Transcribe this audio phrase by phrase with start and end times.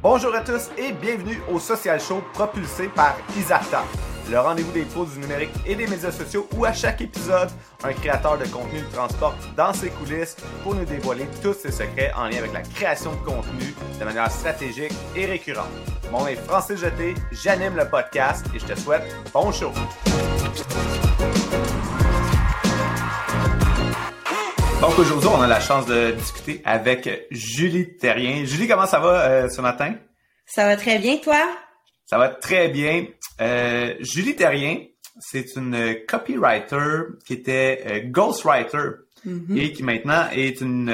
[0.00, 3.82] Bonjour à tous et bienvenue au Social Show propulsé par Isarta,
[4.30, 7.50] le rendez-vous des pros du numérique et des médias sociaux où à chaque épisode,
[7.82, 12.12] un créateur de contenu nous transporte dans ses coulisses pour nous dévoiler tous ses secrets
[12.16, 15.66] en lien avec la création de contenu de manière stratégique et récurrente.
[16.12, 19.02] Mon nom est Francis Jeté, j'anime le podcast et je te souhaite
[19.34, 19.72] bon show.
[24.80, 28.44] Donc aujourd'hui, on a la chance de discuter avec Julie Terrien.
[28.44, 29.96] Julie, comment ça va euh, ce matin?
[30.46, 31.48] Ça va très bien, toi?
[32.06, 33.06] Ça va très bien.
[33.40, 34.78] Euh, Julie Terrien,
[35.18, 39.58] c'est une copywriter qui était euh, ghostwriter mm-hmm.
[39.58, 40.90] et qui maintenant est une,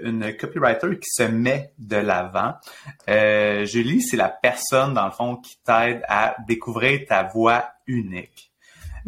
[0.00, 2.54] une copywriter qui se met de l'avant.
[3.08, 8.53] Julie, c'est la personne, dans le fond, qui t'aide à découvrir ta voix unique.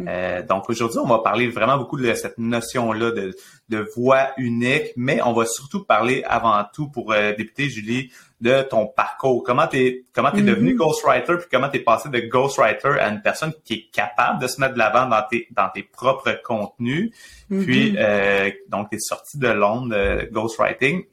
[0.05, 3.35] Euh, donc aujourd'hui, on va parler vraiment beaucoup de cette notion-là de,
[3.69, 8.61] de voix unique, mais on va surtout parler avant tout pour euh, débuter, Julie, de
[8.61, 9.43] ton parcours.
[9.43, 10.77] Comment t'es comment t'es devenu mm-hmm.
[10.77, 14.59] ghostwriter, puis comment t'es passé de ghostwriter à une personne qui est capable de se
[14.61, 17.11] mettre de l'avant dans tes dans tes propres contenus?
[17.49, 17.97] Puis mm-hmm.
[17.97, 21.03] euh, donc t'es sorti de l'onde de ghostwriting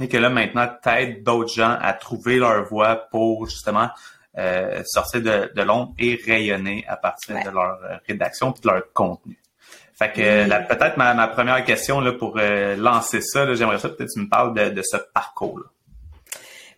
[0.00, 3.90] et que là maintenant t'aides d'autres gens à trouver leur voix pour justement
[4.38, 8.68] euh, sortir de, de l'ombre et rayonner à partir de leur euh, rédaction et de
[8.68, 9.38] leur contenu.
[9.96, 14.08] Fait que peut-être ma, ma, première question là, pour euh, lancer ça, j'aimerais ça peut-être
[14.08, 15.66] que tu me parles de, de ce parcours-là.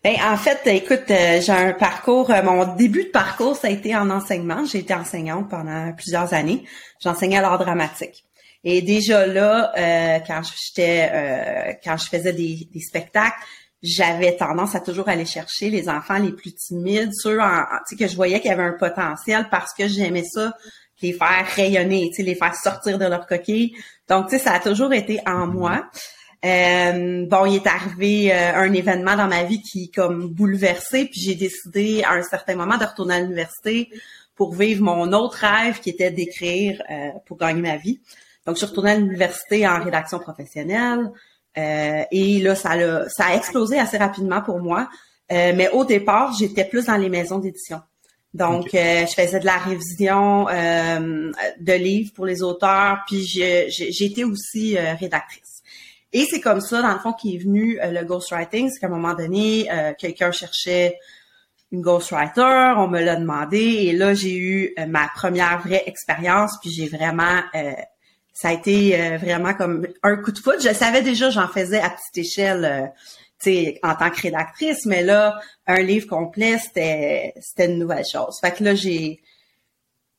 [0.04, 4.10] Ben, en fait, écoute, j'ai un parcours, mon début de parcours, ça a été en
[4.10, 4.64] enseignement.
[4.64, 6.62] J'ai été enseignante pendant plusieurs années.
[7.00, 8.26] J'enseignais l'art dramatique.
[8.68, 13.38] Et déjà là, euh, quand j'étais, euh, quand je faisais des, des spectacles,
[13.86, 17.64] j'avais tendance à toujours aller chercher les enfants les plus timides, ceux en,
[17.98, 20.54] que je voyais qu'il y avait un potentiel parce que j'aimais ça,
[21.02, 23.76] les faire rayonner, les faire sortir de leur coquille.
[24.08, 25.88] Donc, tu sais, ça a toujours été en moi.
[26.44, 31.20] Euh, bon, il est arrivé euh, un événement dans ma vie qui comme bouleversé, puis
[31.20, 33.90] j'ai décidé à un certain moment de retourner à l'université
[34.34, 38.00] pour vivre mon autre rêve qui était d'écrire euh, pour gagner ma vie.
[38.46, 41.10] Donc, je suis retournée à l'université en rédaction professionnelle.
[41.58, 44.88] Euh, et là, ça a, ça a explosé assez rapidement pour moi.
[45.32, 47.80] Euh, mais au départ, j'étais plus dans les maisons d'édition.
[48.34, 54.76] Donc, euh, je faisais de la révision de livres pour les auteurs, puis j'étais aussi
[54.76, 55.62] rédactrice.
[56.12, 58.68] Et c'est comme ça, dans le fond, qui est venu le ghostwriting.
[58.68, 59.68] C'est qu'à un moment donné,
[59.98, 60.98] quelqu'un cherchait
[61.72, 66.70] une ghostwriter, on me l'a demandé, et là, j'ai eu ma première vraie expérience, puis
[66.70, 67.40] j'ai vraiment
[68.36, 70.56] ça a été euh, vraiment comme un coup de foot.
[70.62, 72.86] Je savais déjà, j'en faisais à petite échelle, euh,
[73.40, 78.04] tu sais, en tant que rédactrice, mais là, un livre complet, c'était c'était une nouvelle
[78.04, 78.38] chose.
[78.42, 79.22] Fait que là, j'ai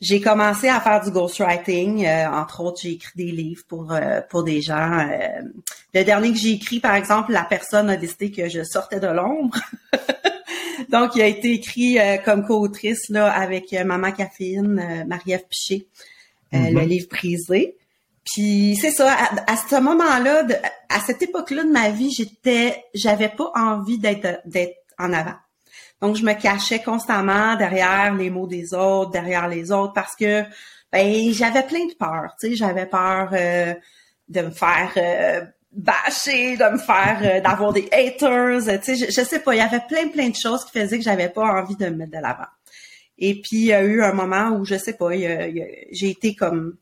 [0.01, 2.07] j'ai commencé à faire du ghostwriting.
[2.07, 3.95] Euh, entre autres, j'ai écrit des livres pour
[4.31, 5.07] pour des gens.
[5.93, 9.07] le dernier que j'ai écrit, par exemple, la personne a décidé que je sortais de
[9.07, 9.59] l'ombre.
[10.89, 15.87] Donc, il a été écrit comme co-autrice là avec Maman Caféine, Marie-Ève Piché,
[16.51, 16.87] le mm-hmm.
[16.87, 17.76] livre Prisé.
[18.33, 19.15] Puis c'est ça,
[19.47, 20.45] à, ce moment-là,
[20.89, 25.35] à cette époque-là de ma vie, j'étais, j'avais pas envie d'être d'être en avant.
[26.01, 30.43] Donc je me cachais constamment derrière les mots des autres, derrière les autres, parce que
[30.91, 32.35] ben j'avais plein de peur.
[32.39, 33.73] Tu sais, j'avais peur euh,
[34.27, 38.59] de me faire euh, bâcher, de me faire euh, d'avoir des haters.
[38.59, 40.97] Tu sais, je, je, sais pas, il y avait plein plein de choses qui faisaient
[40.97, 42.51] que j'avais pas envie de me mettre de l'avant.
[43.17, 46.77] Et puis il y a eu un moment où je sais pas, j'ai été comme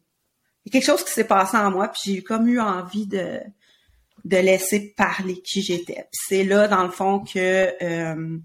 [0.66, 3.40] y a quelque chose qui s'est passé en moi, puis j'ai comme eu envie de
[4.26, 6.08] de laisser parler qui j'étais.
[6.12, 8.38] C'est là, dans le fond, que euh,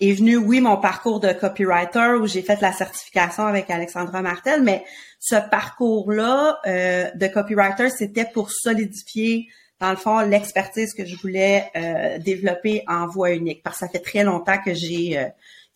[0.00, 4.62] est venu, oui, mon parcours de copywriter où j'ai fait la certification avec Alexandra Martel,
[4.62, 4.84] mais
[5.20, 9.48] ce parcours-là euh, de copywriter, c'était pour solidifier,
[9.80, 13.62] dans le fond, l'expertise que je voulais euh, développer en voix unique.
[13.62, 15.28] Parce que ça fait très longtemps que j'ai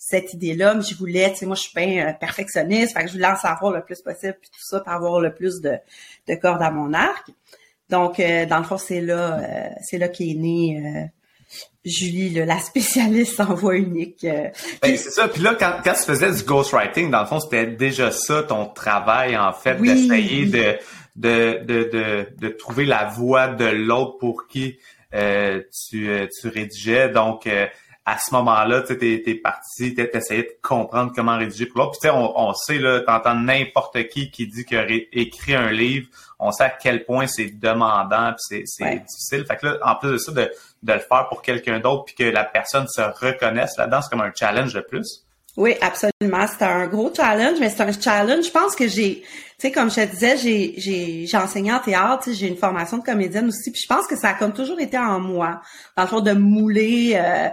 [0.04, 3.08] cette idée-là, mais je voulais, tu sais, moi, je suis bien euh, perfectionniste, fait que
[3.08, 5.76] je voulais en savoir le plus possible, puis tout ça, pour avoir le plus de,
[6.28, 7.30] de cordes à mon arc.
[7.88, 11.08] Donc, euh, dans le fond, c'est là, euh, c'est là qu'est née
[11.84, 14.26] Julie, la spécialiste en voix unique.
[14.82, 15.28] Ben, c'est ça.
[15.28, 18.66] Puis là, quand, quand tu faisais du ghostwriting, dans le fond, c'était déjà ça, ton
[18.66, 20.78] travail, en fait, d'essayer de,
[21.14, 24.78] de, de, de, de, trouver la voix de l'autre pour qui
[25.12, 26.10] tu,
[26.40, 27.08] tu rédigeais.
[27.10, 27.46] Donc,
[28.04, 31.92] à ce moment-là, tu es, es parti, tu essayé de comprendre comment rédiger pour l'autre.
[31.92, 35.54] Puis tu sais, on, on sait, là, t'entends n'importe qui qui dit qu'il a écrit
[35.54, 36.08] un livre,
[36.40, 39.44] on sait à quel point c'est demandant puis c'est difficile.
[39.46, 40.50] Fait que là, en plus de ça, de,
[40.82, 44.22] de le faire pour quelqu'un d'autre puis que la personne se reconnaisse là-dedans, c'est comme
[44.22, 45.24] un challenge de plus.
[45.56, 46.46] Oui, absolument.
[46.46, 48.46] C'était un gros challenge, mais c'est un challenge.
[48.46, 49.28] Je pense que j'ai, tu
[49.58, 53.02] sais, comme je te disais, j'ai, j'ai, j'ai enseigné en théâtre, j'ai une formation de
[53.02, 55.60] comédienne aussi, puis je pense que ça a comme toujours été en moi,
[55.96, 57.48] dans le fond de mouler euh,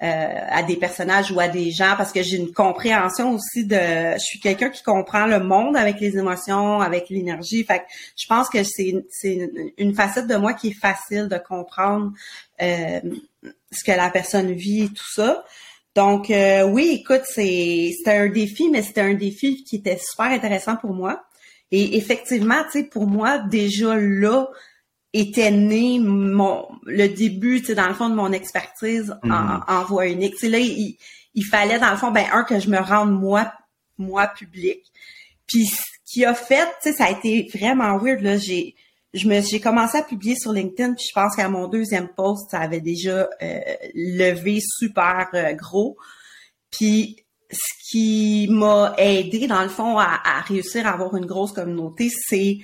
[0.00, 3.76] à des personnages ou à des gens, parce que j'ai une compréhension aussi de,
[4.14, 7.64] je suis quelqu'un qui comprend le monde avec les émotions, avec l'énergie.
[7.64, 7.84] Fait que
[8.16, 12.12] je pense que c'est, c'est une facette de moi qui est facile de comprendre
[12.62, 13.00] euh,
[13.70, 15.44] ce que la personne vit et tout ça.
[15.94, 20.26] Donc euh, oui, écoute, c'est c'était un défi, mais c'était un défi qui était super
[20.26, 21.24] intéressant pour moi.
[21.72, 24.48] Et effectivement, tu sais, pour moi, déjà là
[25.12, 29.62] était né mon le début, tu sais, dans le fond de mon expertise en, mm-hmm.
[29.66, 30.34] en, voix unique.
[30.34, 30.96] Tu sais, là, il,
[31.34, 33.52] il, fallait dans le fond, ben un que je me rende moi,
[33.98, 34.80] moi public.
[35.46, 38.36] Puis ce qui a fait, tu sais, ça a été vraiment weird là.
[38.36, 38.76] J'ai
[39.12, 42.50] je me j'ai commencé à publier sur LinkedIn puis je pense qu'à mon deuxième post
[42.50, 43.60] ça avait déjà euh,
[43.94, 45.96] levé super euh, gros
[46.70, 52.08] puis ce qui m'a aidé dans le fond à, réussir à avoir une grosse communauté
[52.08, 52.58] c'est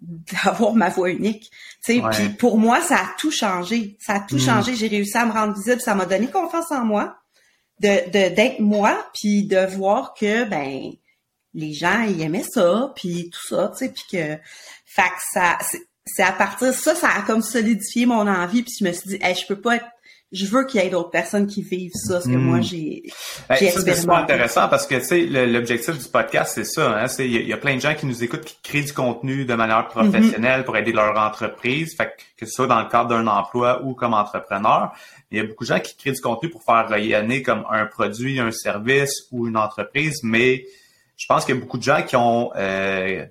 [0.00, 1.50] d'avoir ma voix unique.
[1.84, 3.96] Puis pour moi ça a tout changé.
[4.00, 4.40] Ça a tout mm.
[4.40, 4.76] changé.
[4.76, 5.80] J'ai réussi à me rendre visible.
[5.80, 7.16] Ça m'a donné confiance en moi
[7.80, 10.92] de d'être moi puis de voir que ben
[11.54, 14.36] les gens ils aimaient ça puis tout ça tu sais puis que
[14.84, 15.58] fait que ça
[16.06, 19.08] c'est à partir de ça, ça a comme solidifié mon envie, puis je me suis
[19.10, 19.86] dit, hey, je peux pas être
[20.32, 22.62] je veux qu'il y ait d'autres personnes qui vivent ça, ce que moi hmm.
[22.62, 23.02] j'ai
[23.48, 23.56] ben.
[23.56, 27.52] C'est intéressant parce que tu sais l'objectif du podcast c'est ça, hein, c'est il y,
[27.52, 30.76] a plein de gens qui nous écoutent qui créent du contenu de manière professionnelle pour
[30.76, 34.92] aider leur entreprise, fait que, ce soit dans le cadre d'un emploi ou comme entrepreneur.
[35.30, 37.86] Il y a beaucoup de gens qui créent du contenu pour faire rayonner comme un
[37.86, 40.64] produit, un service ou une entreprise, mais
[41.16, 43.24] je pense qu'il y a beaucoup de gens qui ont euh,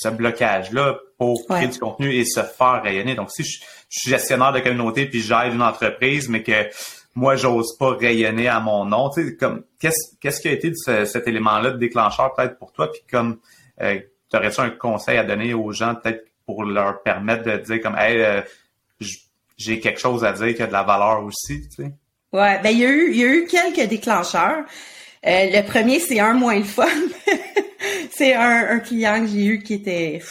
[0.00, 3.14] ce blocage-là pour créer du contenu et se faire rayonner.
[3.14, 6.68] Donc, si je, suis gestionnaire de communauté puis j'aide une entreprise, mais que
[7.14, 10.70] moi, j'ose pas rayonner à mon nom, tu sais, comme, qu'est-ce, qu'est-ce qui a été
[10.70, 12.90] de cet élément-là de déclencheur peut-être pour toi?
[12.90, 13.38] Puis comme,
[13.82, 13.98] euh,
[14.32, 18.22] aurais-tu un conseil à donner aux gens peut-être pour leur permettre de dire comme, hey,
[18.22, 18.40] euh,
[19.58, 21.92] j'ai quelque chose à dire qui a de la valeur aussi, tu sais?
[22.32, 24.64] Ouais, ben il y a eu, il y a eu quelques déclencheurs.
[25.26, 26.86] Euh, le premier, c'est un moins le fun.
[28.12, 30.22] c'est un, un, client que j'ai eu qui était...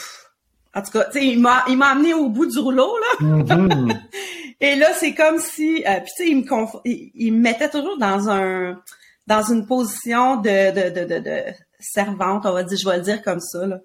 [0.74, 3.26] En tout cas, tu sais, il m'a, il m'a amené au bout du rouleau, là.
[3.28, 3.98] Mm-hmm.
[4.62, 5.84] Et là, c'est comme si...
[5.88, 8.80] Euh, puis tu sais, il me, il, me mettait toujours dans un
[9.26, 11.44] dans une position de, de, de, de,
[11.80, 13.68] servante, on va dire, je vais le dire comme ça.
[13.68, 13.80] Là.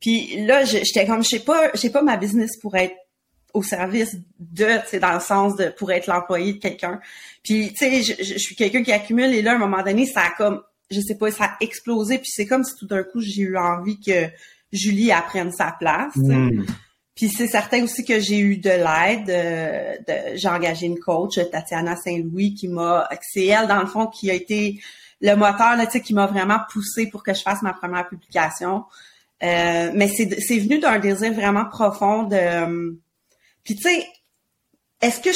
[0.00, 2.96] Puis là, j'étais comme, je sais pas, j'ai pas ma business pour être
[3.54, 7.00] au service de, c'est dans le sens de pour être l'employé de quelqu'un.
[7.42, 10.04] Puis tu sais, je, je, suis quelqu'un qui accumule et là, à un moment donné,
[10.04, 12.18] ça a comme je sais pas, ça a explosé.
[12.18, 14.28] Puis c'est comme si tout d'un coup, j'ai eu envie que
[14.72, 16.16] Julie apprenne sa place.
[16.16, 16.64] Hmm.
[17.14, 19.28] Puis c'est certain aussi que j'ai eu de l'aide.
[19.28, 23.08] Euh, j'ai engagé une coach, Tatiana Saint-Louis, qui m'a...
[23.22, 24.80] C'est elle, dans le fond, qui a été
[25.20, 28.84] le moteur, là, qui m'a vraiment poussé pour que je fasse ma première publication.
[29.42, 32.36] Euh, mais c'est venu d'un désir vraiment profond de...
[32.36, 32.92] Euh,
[33.64, 34.06] puis tu sais,
[35.02, 35.30] est-ce que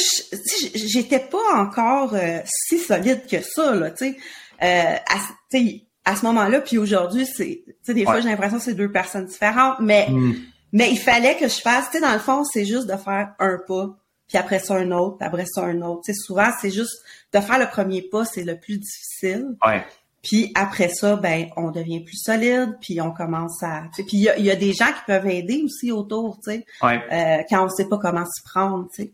[0.75, 2.15] j'étais pas encore
[2.45, 4.17] si solide que ça, là, tu sais
[4.63, 5.59] euh, à,
[6.05, 9.77] à ce moment-là, puis aujourd'hui, c'est, des fois, j'ai l'impression que c'est deux personnes différentes,
[9.81, 10.35] mais, hmm.
[10.73, 13.35] mais il fallait que je fasse, tu sais, dans le fond, c'est juste de faire
[13.39, 13.97] un pas,
[14.29, 16.03] puis après ça un autre, puis après ça un autre.
[16.05, 19.57] Tu sais, souvent, c'est juste de faire le premier pas, c'est le plus difficile.
[19.65, 19.85] Ouais.
[20.23, 23.83] Puis après ça, ben, on devient plus solide, puis on commence à.
[23.95, 26.65] Puis il y a, y a, des gens qui peuvent aider aussi autour, tu sais,
[26.85, 29.13] euh, quand on sait pas comment s'y prendre, tu sais.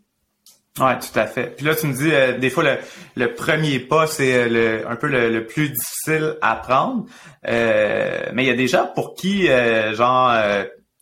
[0.81, 1.55] Ouais, tout à fait.
[1.57, 2.79] Puis là, tu me dis, euh, des fois, le,
[3.17, 7.07] le premier pas, c'est euh, le, un peu le, plus difficile à prendre.
[7.47, 9.49] Euh, mais il y a des gens pour qui,
[9.95, 10.33] genre,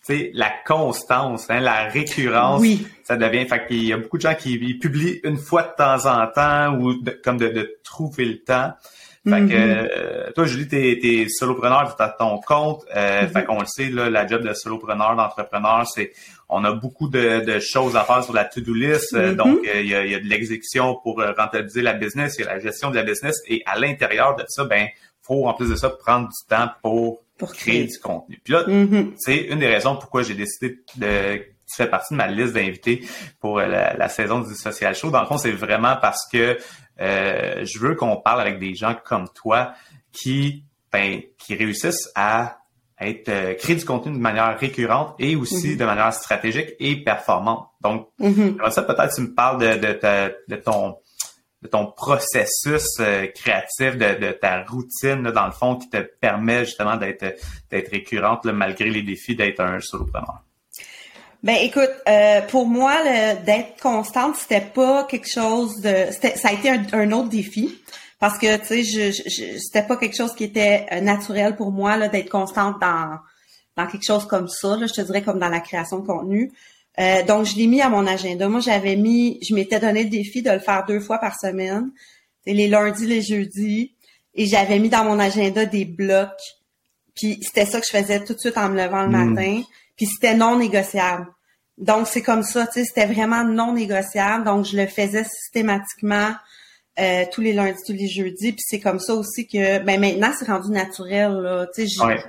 [0.06, 2.86] tu sais, la constance, hein, la récurrence, oui.
[3.04, 3.46] ça devient...
[3.46, 6.74] Fait qu'il y a beaucoup de gens qui publient une fois de temps en temps
[6.78, 8.72] ou comme de, de trouver le temps.
[9.28, 10.32] Fait que mm-hmm.
[10.34, 12.84] toi, Julie, t'es, t'es solopreneur, t'as ton compte.
[12.94, 13.44] Euh, Fait mm-hmm.
[13.44, 16.12] qu'on le sait, là, la job de solopreneur, d'entrepreneur, c'est
[16.48, 19.14] on a beaucoup de, choses à faire sur la to-do list.
[19.14, 19.36] Euh, mm-hmm.
[19.36, 22.54] Donc, euh, il y, a, de l'exécution pour euh, rentabiliser la business, il y a
[22.54, 23.40] la gestion de la business.
[23.46, 24.88] Et à l'intérieur de ça, ben,
[25.22, 28.40] faut en plus de ça prendre du temps pour, pour créer, du contenu.
[28.42, 28.64] Puis là,
[29.18, 33.02] c'est une des raisons pourquoi j'ai décidé de tu fais partie de ma liste d'invités
[33.40, 35.10] pour la, saison du Social Show.
[35.10, 36.56] Dans le fond, c'est vraiment parce que
[37.00, 39.72] euh, je veux qu'on parle avec des gens comme toi
[40.12, 42.58] qui, ben, qui réussissent à
[43.00, 45.76] être euh, créer du contenu de manière récurrente et aussi mm-hmm.
[45.76, 47.68] de manière stratégique et performante.
[47.82, 50.96] Donc, mm ça, peut-être tu me parles de, de, de ton
[51.62, 56.96] de ton processus euh, créatif, de, ta routine, dans le fond, qui te permet justement
[56.96, 57.36] d'être
[57.70, 60.42] d'être récurrente malgré les défis d'être un solopreneur.
[61.42, 62.94] Ben écoute, euh, pour moi,
[63.44, 66.06] d'être constante, c'était pas quelque chose de.
[66.10, 67.78] Ça a été un, autre défi
[68.18, 71.70] parce que tu sais, je, je, c'était pas quelque chose qui était euh, naturel pour
[71.72, 73.18] moi là d'être constante dans
[73.76, 74.76] dans quelque chose comme ça.
[74.76, 76.50] Là, je te dirais comme dans la création de contenu.
[76.98, 78.48] Euh, donc, je l'ai mis à mon agenda.
[78.48, 81.90] Moi, j'avais mis, je m'étais donné le défi de le faire deux fois par semaine,
[82.46, 83.92] les lundis, les jeudis,
[84.34, 86.30] et j'avais mis dans mon agenda des blocs.
[87.14, 89.34] Puis c'était ça que je faisais tout de suite en me levant le Mm.
[89.34, 89.62] matin.
[89.94, 91.26] Puis c'était non négociable.
[91.76, 94.44] Donc c'est comme ça, tu sais, c'était vraiment non négociable.
[94.44, 96.30] Donc je le faisais systématiquement
[96.98, 98.52] euh, tous les lundis, tous les jeudis.
[98.52, 101.32] Puis c'est comme ça aussi que, ben maintenant c'est rendu naturel.
[101.32, 102.22] Là, je- Ouais.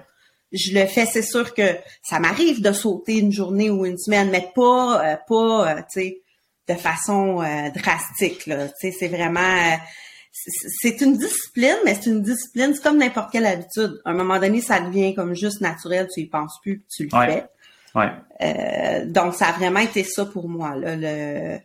[0.52, 4.30] je le fais, c'est sûr que ça m'arrive de sauter une journée ou une semaine,
[4.30, 6.22] mais pas, euh, pas, euh, tu sais,
[6.68, 8.50] de façon euh, drastique.
[8.80, 9.76] C'est vraiment, euh,
[10.32, 14.00] c'est une discipline, mais c'est une discipline, c'est comme n'importe quelle habitude.
[14.06, 17.18] À un moment donné, ça devient comme juste naturel, tu y penses plus, tu le
[17.18, 17.26] Ouais.
[17.28, 17.46] fais.
[17.96, 18.12] Ouais.
[18.42, 21.58] Euh, donc, ça a vraiment été ça pour moi, là, le,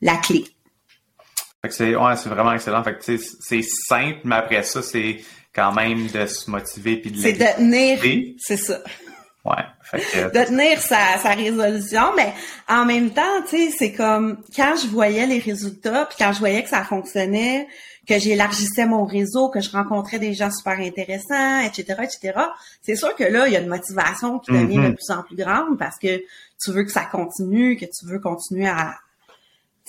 [0.00, 0.44] la clé.
[1.68, 2.82] C'est ouais, c'est vraiment excellent.
[3.00, 5.20] C'est simple, mais après ça, c'est
[5.54, 8.78] quand même de se motiver puis de C'est de tenir, c'est ça.
[9.44, 9.62] Ouais.
[9.82, 12.32] Fait que de tenir sa, sa résolution, mais
[12.68, 16.40] en même temps, tu sais, c'est comme quand je voyais les résultats, puis quand je
[16.40, 17.68] voyais que ça fonctionnait,
[18.08, 22.40] que j'élargissais mon réseau, que je rencontrais des gens super intéressants, etc., etc.,
[22.82, 25.36] c'est sûr que là, il y a une motivation qui devient de plus en plus
[25.36, 26.22] grande parce que
[26.62, 28.96] tu veux que ça continue, que tu veux continuer à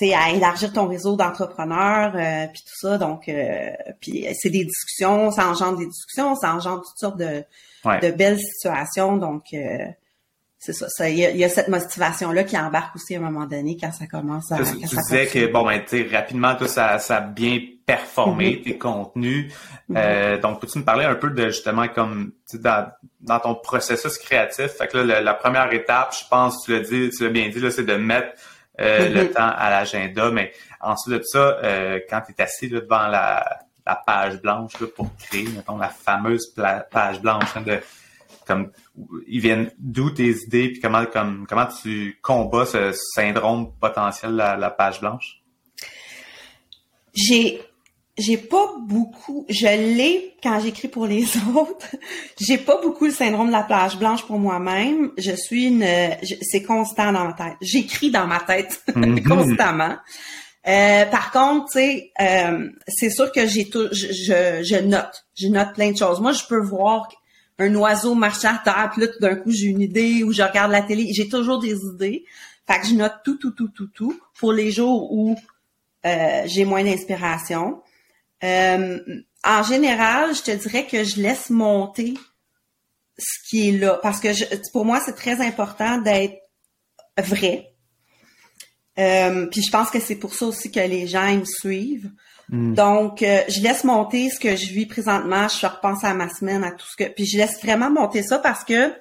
[0.02, 2.98] à élargir ton réseau d'entrepreneurs, euh, puis tout ça.
[2.98, 7.44] Donc, euh, puis c'est des discussions, ça engendre des discussions, ça engendre toutes sortes de,
[7.86, 8.00] ouais.
[8.02, 9.18] de belles situations.
[9.18, 9.78] Donc, euh,
[10.60, 10.88] c'est ça.
[10.90, 11.10] ça.
[11.10, 13.78] Il y, a, il y a cette motivation-là qui embarque aussi à un moment donné
[13.80, 14.58] quand ça commence à.
[14.58, 15.46] Tu, quand tu ça disais continue.
[15.48, 18.62] que bon ben tu rapidement tout ça ça a bien performé Mhm.
[18.64, 19.54] tes contenus.
[19.88, 19.98] Mhm.
[19.98, 22.88] Euh, donc peux-tu me parler un peu de justement comme dans,
[23.22, 24.66] dans ton processus créatif?
[24.78, 27.50] Fait que là la, la première étape, je pense tu l'as dit, tu l'as bien
[27.50, 28.30] dit là, c'est de mettre
[28.80, 32.82] euh, le temps à l'agenda, mais ensuite de ça, euh, quand tu es assis là,
[32.82, 36.54] devant la, la page blanche là, pour créer, mettons, la fameuse
[36.92, 37.80] page blanche hein, de
[38.46, 38.72] comme
[39.28, 44.38] ils viennent d'où tes idées puis comment comme comment tu combats ce syndrome potentiel de
[44.38, 45.42] la, la page blanche?
[47.14, 47.62] J'ai
[48.18, 51.96] j'ai pas beaucoup, je l'ai quand j'écris pour les autres.
[52.40, 55.12] J'ai pas beaucoup le syndrome de la plage blanche pour moi-même.
[55.18, 55.86] Je suis une,
[56.42, 57.56] c'est constant dans ma tête.
[57.62, 59.24] J'écris dans ma tête Mhm.
[59.24, 59.96] constamment.
[60.68, 65.26] Euh, par contre, tu sais, euh, c'est sûr que j'ai tout, je, je, je note,
[65.36, 66.20] je note plein de choses.
[66.20, 67.08] Moi, je peux voir
[67.60, 70.42] un oiseau marcher à terre, puis là, tout d'un coup, j'ai une idée, ou je
[70.42, 71.08] regarde la télé.
[71.14, 72.26] J'ai toujours des idées.
[72.68, 75.38] Fait que je note tout, tout, tout, tout, tout pour les jours où
[76.06, 77.82] euh, j'ai moins d'inspiration.
[78.44, 79.00] Euh,
[79.44, 82.14] en général, je te dirais que je laisse monter
[83.18, 86.38] ce qui est là, parce que je, pour moi, c'est très important d'être
[87.18, 87.74] vrai.
[89.00, 92.12] Euh, puis je pense que c'est pour ça aussi que les gens ils me suivent.
[92.50, 92.74] Mm.
[92.74, 95.48] Donc, euh, je laisse monter ce que je vis présentement.
[95.48, 97.10] Je repense à ma semaine, à tout ce que.
[97.10, 98.94] Puis je laisse vraiment monter ça parce que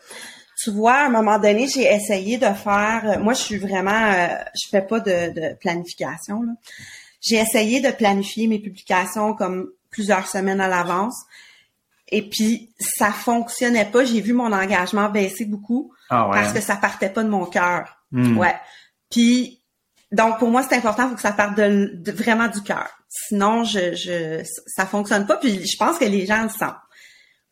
[0.63, 3.03] tu vois, à un moment donné, j'ai essayé de faire.
[3.05, 3.91] euh, moi, je suis vraiment.
[4.13, 6.43] euh, je fais pas de, de planification.
[6.43, 6.53] là.
[7.21, 11.17] J'ai essayé de planifier mes publications comme plusieurs semaines à l'avance.
[12.09, 14.05] Et puis, ça fonctionnait pas.
[14.05, 16.35] J'ai vu mon engagement baisser beaucoup Ah ouais.
[16.37, 17.97] parce que ça partait pas de mon cœur.
[18.13, 18.37] Mm.
[18.39, 18.55] Ouais.
[19.11, 19.61] Puis
[20.13, 22.89] donc pour moi c'est important, il faut que ça parte de, de- vraiment du cœur.
[23.09, 25.37] Sinon je je ça fonctionne pas.
[25.37, 26.77] Puis je pense que les gens le sentent.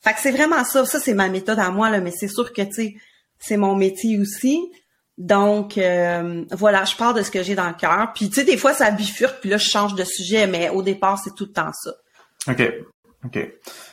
[0.01, 0.85] Fait que c'est vraiment ça.
[0.87, 2.95] Ça c'est ma méthode à moi là, mais c'est sûr que tu sais
[3.41, 4.61] c'est mon métier aussi.
[5.17, 8.13] Donc euh, voilà, je pars de ce que j'ai dans le cœur.
[8.15, 10.83] Puis tu sais des fois ça bifurque, puis là je change de sujet, mais au
[10.83, 11.93] départ c'est tout le temps ça.
[12.49, 12.63] OK.
[13.25, 13.39] OK.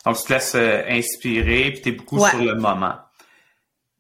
[0.06, 2.30] Donc, tu te laisses euh, inspirer, puis tu es beaucoup Ouais.
[2.32, 2.96] sur le moment.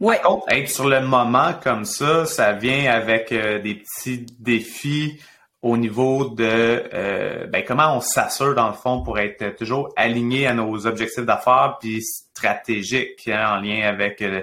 [0.02, 0.18] Ouais.
[0.18, 5.22] Par contre, être sur le moment comme ça, ça vient avec euh, des petits défis
[5.62, 10.48] au niveau de euh, ben, comment on s'assure, dans le fond, pour être toujours aligné
[10.48, 14.42] à nos objectifs d'affaires, puis stratégique hein, en lien avec euh,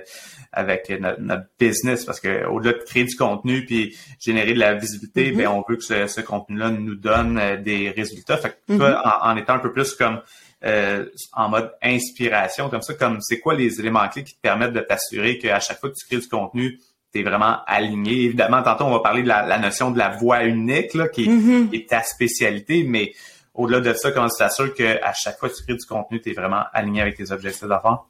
[0.52, 4.74] avec notre, notre business, parce que au-delà de créer du contenu puis générer de la
[4.74, 5.36] visibilité, Mhm.
[5.38, 8.36] ben on veut que ce, ce contenu-là nous donne euh, des résultats.
[8.36, 8.78] Fait que Mhm.
[8.78, 10.20] toi, en, en étant un peu plus comme
[10.64, 14.72] euh, en mode inspiration, comme ça, comme c'est quoi les éléments clés qui te permettent
[14.72, 16.80] de t'assurer qu'à chaque fois que tu crées du contenu,
[17.12, 18.24] tu es vraiment aligné.
[18.24, 21.28] Évidemment, tantôt, on va parler de la, la notion de la voix unique, là, qui,
[21.28, 21.70] Mhm.
[21.70, 23.12] qui est ta spécialité, mais
[23.54, 26.30] au-delà de ça, comment tu t'assures qu'à chaque fois que tu crées du contenu, tu
[26.30, 28.04] es vraiment aligné avec tes objectifs d'affaires?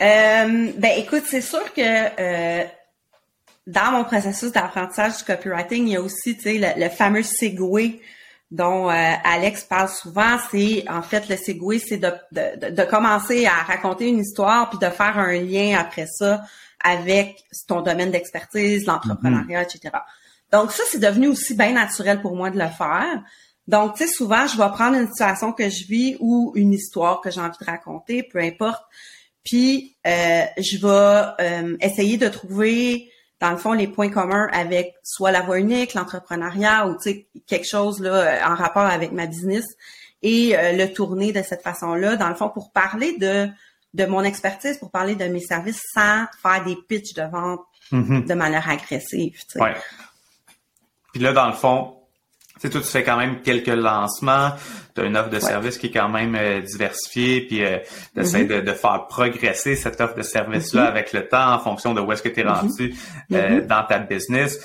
[0.00, 2.64] Euh, ben écoute, c'est sûr que euh,
[3.66, 7.22] dans mon processus d'apprentissage du copywriting, il y a aussi, tu sais, le, le fameux
[7.22, 8.00] segway
[8.50, 10.38] dont euh, Alex parle souvent.
[10.50, 14.68] C'est en fait le segway, c'est de, de, de, de commencer à raconter une histoire
[14.70, 16.42] puis de faire un lien après ça
[16.82, 19.90] avec ton domaine d'expertise, l'entrepreneuriat, etc.
[20.52, 23.22] Donc ça, c'est devenu aussi bien naturel pour moi de le faire.
[23.68, 27.20] Donc, tu sais, souvent, je vais prendre une situation que je vis ou une histoire
[27.20, 28.82] que j'ai envie de raconter, peu importe.
[29.44, 33.10] Puis, euh, je vais euh, essayer de trouver,
[33.40, 37.26] dans le fond, les points communs avec soit la voie unique, l'entrepreneuriat ou, tu sais,
[37.46, 39.64] quelque chose là en rapport avec ma business
[40.24, 43.48] et le tourner de cette façon-là, dans le fond, pour parler de
[43.94, 48.26] de mon expertise, pour parler de mes services sans faire des pitchs de vente mm-hmm.
[48.26, 49.34] de manière agressive.
[49.34, 49.60] Tu sais.
[49.60, 49.76] Ouais.
[51.12, 52.01] Puis là, dans le fond,
[52.62, 54.50] sais, toi, tu fais quand même quelques lancements,
[54.94, 57.78] tu as une offre de service qui est quand même euh, diversifiée, puis euh,
[58.14, 58.64] tu essaies mm-hmm.
[58.64, 60.88] de, faire progresser cette offre de service-là mm-hmm.
[60.88, 62.94] avec le temps en fonction de où est-ce que tu es rendu
[63.32, 64.58] euh, dans ta business.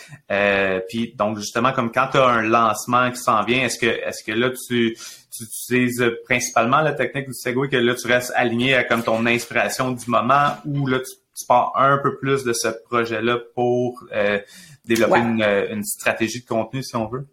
[0.90, 4.24] puis donc, justement, comme quand tu as un lancement qui s'en vient, est-ce que est-ce
[4.24, 4.96] que là, tu
[5.38, 9.26] tu utilises principalement la technique du Segway, que là, tu restes aligné à comme ton
[9.26, 14.40] inspiration du moment ou là, tu, pars un peu plus de ce projet-là pour euh,
[14.86, 17.28] développer une, stratégie de contenu, si on veut?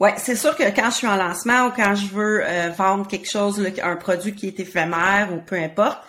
[0.00, 3.06] Ouais, c'est sûr que quand je suis en lancement ou quand je veux euh, vendre
[3.06, 6.02] quelque chose, un produit qui est éphémère ou peu importe,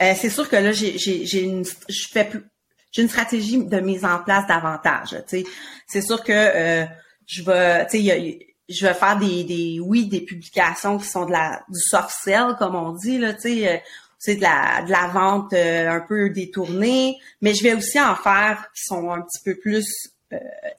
[0.00, 2.44] euh, c'est sûr que là, j'ai, j'ai, une, je fais plus,
[2.92, 5.16] j'ai une stratégie de mise en place davantage.
[5.28, 5.44] Tu sais,
[5.86, 6.86] c'est sûr que
[7.26, 11.32] je vais, tu sais, je vais faire des, des oui des publications qui sont de
[11.32, 13.78] la du soft sell comme on dit là tu sais euh,
[14.18, 18.14] c'est de la de la vente euh, un peu détournée mais je vais aussi en
[18.14, 20.17] faire qui sont un petit peu plus euh,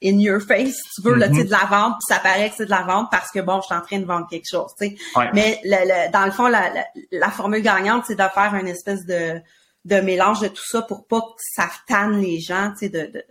[0.03, 1.45] in your face si tu veux sais mm-hmm.
[1.45, 3.65] de la vente puis ça paraît que c'est de la vente parce que bon je
[3.65, 4.97] suis en train de vendre quelque chose tu sais
[5.33, 6.71] mais le, dans le fond la,
[7.11, 9.41] la, formule gagnante c'est de faire une espèce de
[9.85, 13.11] de mélange de tout ça pour pas que ça tanne les gens tu sais de,
[13.11, 13.23] de,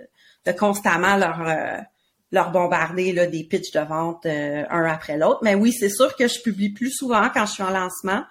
[0.47, 1.87] de constamment leur
[2.31, 5.41] leur bombarder là, des pitchs de vente euh, un après l'autre.
[5.43, 8.23] Mais oui, c'est sûr que je publie plus souvent quand je suis en lancement.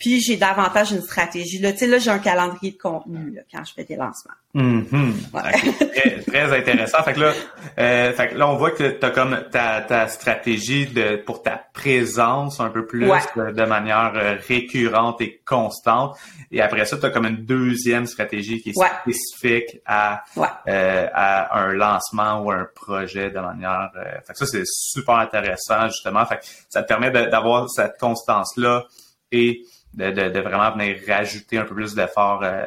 [0.00, 1.58] Puis j'ai davantage une stratégie.
[1.58, 4.32] Là, tu sais, là, j'ai un calendrier de contenu là, quand je fais des lancements.
[4.54, 6.24] Mm-hmm.
[6.26, 7.02] très, intéressant.
[7.04, 7.32] Fait que là,
[7.78, 11.42] euh, fait que là, on voit que tu as comme ta, ta stratégie de pour
[11.42, 16.16] ta présence un peu plus de, manière euh, récurrente et constante.
[16.50, 20.24] Et après ça, tu as comme une deuxième stratégie qui est spécifique à,
[20.66, 23.90] euh, à un lancement ou un projet de manière.
[23.96, 26.24] Euh, fait que ça, c'est super intéressant, justement.
[26.24, 28.86] Fait que ça te permet d'avoir cette constance-là
[29.30, 29.62] et
[29.94, 32.66] de, de, de, vraiment venir rajouter un peu plus d'efforts euh,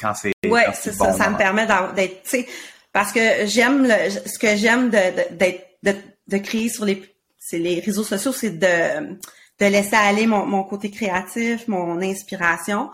[0.00, 2.46] quand c'est ouais c'est ça ça me permet d'être tu sais
[2.92, 5.94] parce que j'aime ce que j'aime de de,
[6.26, 7.02] de, créer sur les
[7.38, 9.16] c'est les réseaux sociaux c'est de
[9.60, 12.90] de laisser aller mon, mon côté créatif mon inspiration.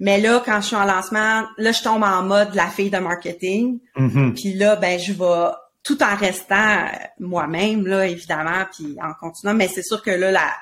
[0.00, 2.98] Mais là quand je suis en lancement là je tombe en mode la fille de
[2.98, 3.80] marketing.
[3.96, 4.34] Mm-hmm.
[4.34, 5.50] puis là ben je vais
[5.84, 6.88] tout en restant
[7.20, 10.52] moi-même là évidemment puis en continuant mais c'est sûr que là la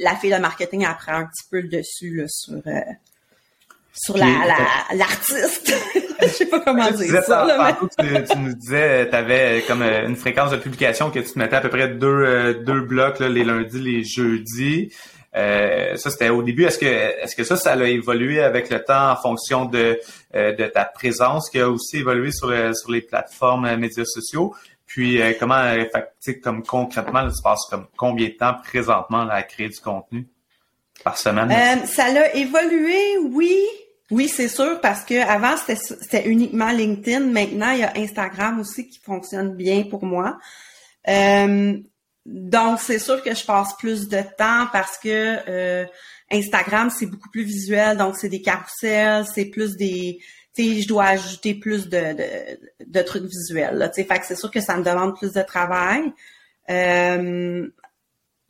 [0.00, 2.80] la fille de marketing apprend un petit peu le dessus là, sur euh,
[4.00, 4.26] sur la,
[4.94, 5.74] l'artiste.
[6.20, 7.76] Je sais pas comment dire ça.
[7.98, 11.56] tu, nous disais, tu avais comme euh, une fréquence de publication que tu te mettais
[11.56, 14.92] à peu près deux, euh, deux blocs les lundis, les jeudis.
[15.34, 16.64] Ça, c'était au début.
[16.64, 20.00] Est-ce que est-ce que ça, ça a évolué avec le temps en fonction de,
[20.34, 24.54] de ta présence qui a aussi évolué sur, sur les plateformes médias sociaux?
[24.88, 25.84] Puis euh, comment, euh,
[26.20, 29.78] fait, comme concrètement, là, tu passes comme combien de temps présentement là, à créer du
[29.78, 30.26] contenu?
[31.04, 31.52] Par semaine?
[31.52, 33.56] Euh, ça a évolué, oui.
[34.10, 37.20] Oui, c'est sûr, parce que avant c'était uniquement LinkedIn.
[37.20, 40.38] Maintenant, il y a Instagram aussi qui fonctionne bien pour moi.
[42.30, 45.86] Donc, c'est sûr que je passe plus de temps parce que
[46.30, 50.18] Instagram, c'est beaucoup plus visuel, donc c'est des carousels, c'est plus des
[50.58, 52.16] je dois ajouter plus de,
[52.84, 53.90] de, trucs visuels.
[53.94, 56.12] Fait que c'est sûr que ça me demande plus de travail.
[56.70, 57.66] Euh,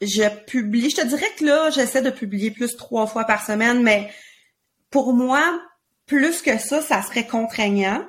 [0.00, 3.82] je publie, je te dirais que là, j'essaie de publier plus trois fois par semaine,
[3.82, 4.10] mais
[4.90, 5.60] pour moi,
[6.06, 8.06] plus que ça, ça serait contraignant.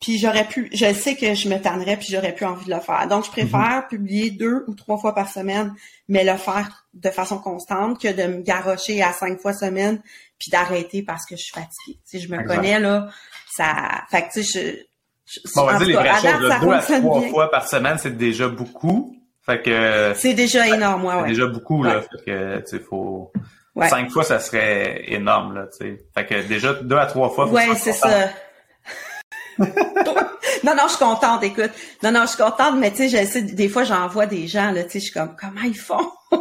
[0.00, 2.80] Puis j'aurais pu, je sais que je me tannerais, puis j'aurais plus envie de le
[2.80, 3.06] faire.
[3.08, 3.88] Donc, je préfère mhm.
[3.88, 5.74] publier deux ou trois fois par semaine,
[6.08, 10.00] mais le faire de façon constante que de me garrocher à cinq fois semaine,
[10.38, 11.98] puis d'arrêter parce que je suis fatiguée.
[12.04, 13.08] Si je me connais là,
[13.48, 14.86] ça, fait que tu sais,
[15.24, 18.16] je, bon, on va dire les vraies choses, deux à trois fois par semaine, c'est
[18.16, 19.16] déjà beaucoup.
[19.44, 21.14] Fait que c'est déjà énorme, ouais.
[21.22, 22.02] C'est déjà beaucoup là.
[22.02, 23.32] Fait que tu sais, faut
[23.88, 25.66] cinq fois, ça serait énorme là.
[25.68, 27.46] Tu sais, fait que déjà deux à trois fois.
[27.46, 28.28] Faut ouais, c'est ça.
[29.58, 31.70] Non, non, je suis contente, écoute.
[32.02, 34.90] Non, non, je suis contente, mais tu sais, des fois, j'envoie des gens, là, tu
[34.90, 36.10] sais, je suis comme, comment ils font?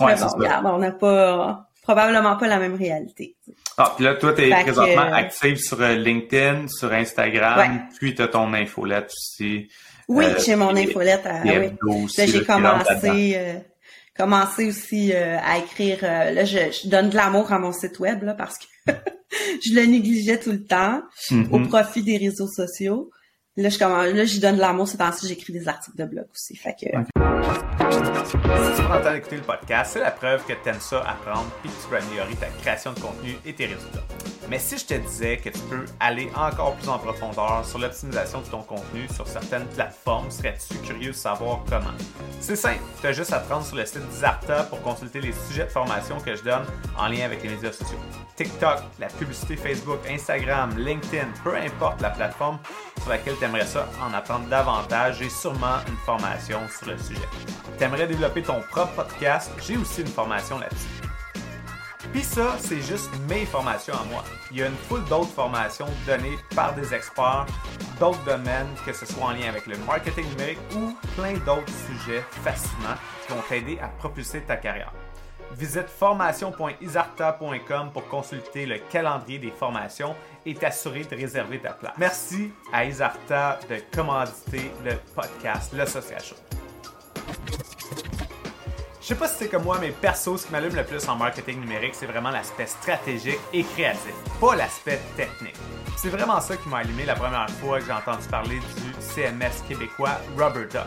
[0.00, 3.36] ouais, bon, regarde, on n'a pas, probablement pas la même réalité.
[3.76, 8.22] Ah, puis là, toi, tu es présentement active sur euh, LinkedIn, sur Instagram, puis tu
[8.22, 9.68] as ton infolette aussi.
[10.08, 11.24] Oui, euh, j'ai mon infolette.
[11.24, 12.08] À, oui.
[12.16, 13.62] j'ai commencé,
[14.20, 16.02] commencé aussi à écrire.
[16.02, 18.92] là, je, donne de l'amour à mon site web là, parce que
[19.64, 21.68] je le négligeais tout le temps au mm-hmm.
[21.68, 23.10] profit des réseaux sociaux.
[23.56, 26.26] Là, je commence, là, j'y donne de l'amour c'est temps j'écris des articles de blog
[26.32, 26.54] aussi.
[26.54, 26.86] Fait que.
[28.24, 31.00] Si tu prends le temps d'écouter le podcast, c'est la preuve que tu aimes ça
[31.00, 34.04] apprendre puis que tu peux améliorer ta création de contenu et tes résultats.
[34.48, 38.40] Mais si je te disais que tu peux aller encore plus en profondeur sur l'optimisation
[38.40, 41.94] de ton contenu sur certaines plateformes, serais-tu curieux de savoir comment?
[42.40, 45.32] C'est simple, tu as juste à te rendre sur le site d'Isarta pour consulter les
[45.48, 46.64] sujets de formation que je donne
[46.96, 47.98] en lien avec les médias sociaux.
[48.36, 52.58] TikTok, la publicité Facebook, Instagram, LinkedIn, peu importe la plateforme
[53.02, 57.28] sur laquelle tu aimerais ça en apprendre davantage, j'ai sûrement une formation sur le sujet.
[57.78, 60.88] Tu aimerais développer ton propre podcast, j'ai aussi une formation là-dessus.
[62.12, 64.24] Puis ça, c'est juste mes formations à moi.
[64.50, 67.46] Il y a une foule d'autres formations données par des experts
[67.98, 72.24] d'autres domaines, que ce soit en lien avec le marketing numérique ou plein d'autres sujets
[72.42, 74.92] fascinants qui vont t'aider à propulser ta carrière.
[75.56, 80.14] Visite formation.isarta.com pour consulter le calendrier des formations
[80.46, 81.94] et t'assurer de réserver ta place.
[81.98, 86.36] Merci à Isarta de commanditer le podcast Le Social Show.
[89.00, 91.16] Je sais pas si c'est comme moi, mais perso, ce qui m'allume le plus en
[91.16, 95.56] marketing numérique, c'est vraiment l'aspect stratégique et créatif, pas l'aspect technique.
[95.96, 99.66] C'est vraiment ça qui m'a allumé la première fois que j'ai entendu parler du CMS
[99.66, 100.86] québécois RubberDuck.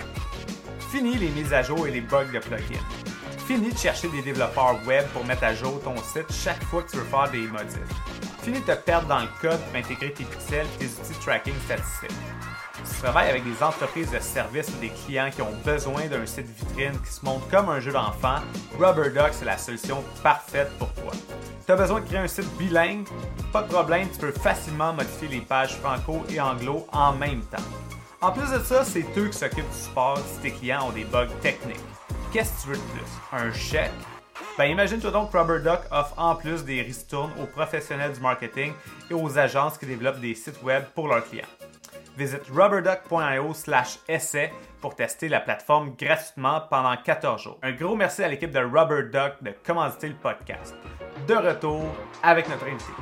[0.89, 3.03] Fini les mises à jour et les bugs de plugins.
[3.45, 6.91] Fini de chercher des développeurs web pour mettre à jour ton site chaque fois que
[6.91, 7.77] tu veux faire des modifs.
[8.41, 11.21] Fini de te perdre dans le code pour intégrer tes pixels et tes outils de
[11.21, 12.17] tracking statistiques.
[12.77, 16.47] Tu travailles avec des entreprises de services ou des clients qui ont besoin d'un site
[16.47, 18.38] vitrine qui se montre comme un jeu d'enfant,
[18.79, 21.12] RubberDuck c'est la solution parfaite pour toi.
[21.65, 23.08] Tu as besoin de créer un site bilingue?
[23.51, 27.63] Pas de problème, tu peux facilement modifier les pages franco et anglo en même temps.
[28.21, 31.03] En plus de ça, c'est eux qui s'occupent du support si tes clients ont des
[31.03, 31.79] bugs techniques.
[32.34, 33.12] Qu'est-ce que tu veux de plus?
[33.32, 33.91] Un chèque?
[34.58, 38.74] Ben imagine-toi donc que RubberDuck offre en plus des ristournes aux professionnels du marketing
[39.12, 41.46] et aux agences qui développent des sites web pour leurs clients.
[42.17, 47.60] Visite rubberduck.io slash essai pour tester la plateforme gratuitement pendant 14 jours.
[47.62, 50.74] Un gros merci à l'équipe de RubberDuck de commanditer le podcast.
[51.28, 51.86] De retour
[52.24, 52.93] avec notre invité.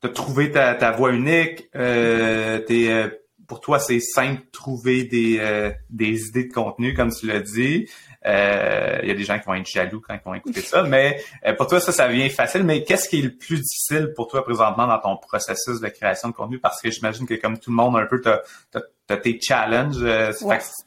[0.00, 1.68] Tu as trouvé ta, voix unique.
[1.76, 3.10] Euh, euh,
[3.46, 7.40] pour toi, c'est simple de trouver des, euh, des idées de contenu, comme tu l'as
[7.40, 7.88] dit.
[8.26, 10.82] Euh, il y a des gens qui vont être jaloux quand ils vont écouter ça,
[10.88, 12.64] mais euh, pour toi, ça, ça vient facile.
[12.64, 16.30] Mais qu'est-ce qui est le plus difficile pour toi présentement dans ton processus de création
[16.30, 16.58] de contenu?
[16.58, 20.02] Parce que j'imagine que comme tout le monde, un peu, tu as, tes challenges.
[20.02, 20.32] Euh,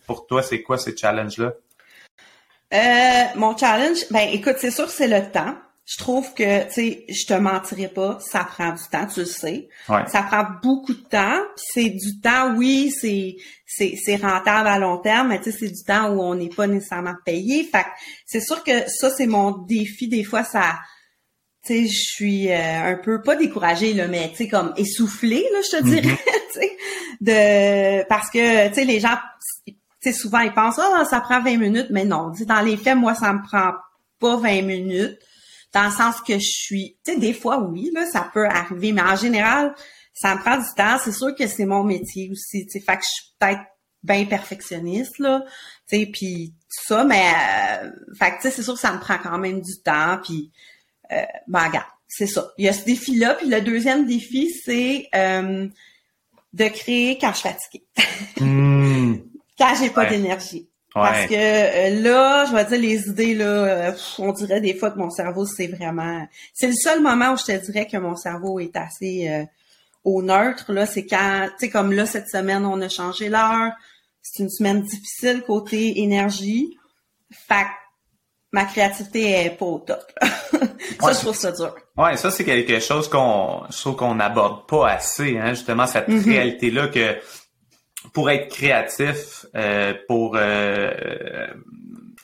[0.05, 1.53] pour toi, c'est quoi ces challenges-là?
[3.35, 5.55] mon challenge, ben écoute, c'est sûr c'est le temps
[5.89, 9.25] je trouve que, tu sais, je te mentirais pas, ça prend du temps, tu le
[9.25, 9.69] sais.
[9.87, 11.41] Ça prend beaucoup de temps.
[11.55, 15.83] c'est du temps, oui, c'est c'est rentable à long terme, mais tu sais, c'est du
[15.83, 17.63] temps où on n'est pas nécessairement payé.
[17.63, 17.87] Fait
[18.27, 20.07] c'est sûr que ça, c'est mon défi.
[20.07, 20.75] Des fois, ça,
[21.65, 25.47] tu sais, je suis euh, un peu pas découragée là, mais tu sais, comme essoufflée
[25.51, 26.01] là, je te mm-hmm.
[26.01, 26.19] dirais,
[26.53, 26.77] tu sais,
[27.21, 29.17] de parce que tu sais, les gens,
[29.65, 32.95] tu sais, souvent ils pensent, ah, ça prend 20 minutes, mais non, dans les faits,
[32.95, 33.71] moi, ça me prend
[34.19, 35.17] pas 20 minutes
[35.73, 38.91] dans le sens que je suis, tu sais, des fois, oui, là, ça peut arriver,
[38.91, 39.75] mais en général,
[40.13, 40.97] ça me prend du temps.
[41.03, 43.61] C'est sûr que c'est mon métier aussi, tu sais, fait que je suis peut-être
[44.01, 45.43] bien perfectionniste, là,
[45.87, 47.31] tu sais, puis tout ça, mais,
[47.83, 50.19] euh, fait que, tu sais, c'est sûr que ça me prend quand même du temps,
[50.23, 50.51] puis,
[51.11, 52.51] euh, ben, regarde, c'est ça.
[52.57, 55.67] Il y a ce défi-là, puis le deuxième défi, c'est euh,
[56.53, 57.85] de créer quand je suis fatiguée.
[58.39, 59.15] Hmm.
[59.57, 60.68] quand j'ai pas d'énergie.
[60.93, 64.89] Parce que euh, là, je vais dire les idées là, euh, on dirait des fois
[64.89, 68.15] que mon cerveau c'est vraiment, c'est le seul moment où je te dirais que mon
[68.15, 69.45] cerveau est assez euh,
[70.03, 73.71] au neutre là, c'est quand, tu sais comme là cette semaine on a changé l'heure,
[74.21, 76.75] c'est une semaine difficile côté énergie,
[77.31, 77.67] fait
[78.51, 80.01] ma créativité est pas au top.
[80.21, 81.75] ça je trouve ça dur.
[81.97, 86.09] Ouais, ça c'est quelque chose qu'on, je trouve qu'on n'aborde pas assez, hein, justement cette
[86.09, 86.25] mm-hmm.
[86.25, 87.15] réalité là que
[88.13, 91.47] pour être créatif, euh, pour euh,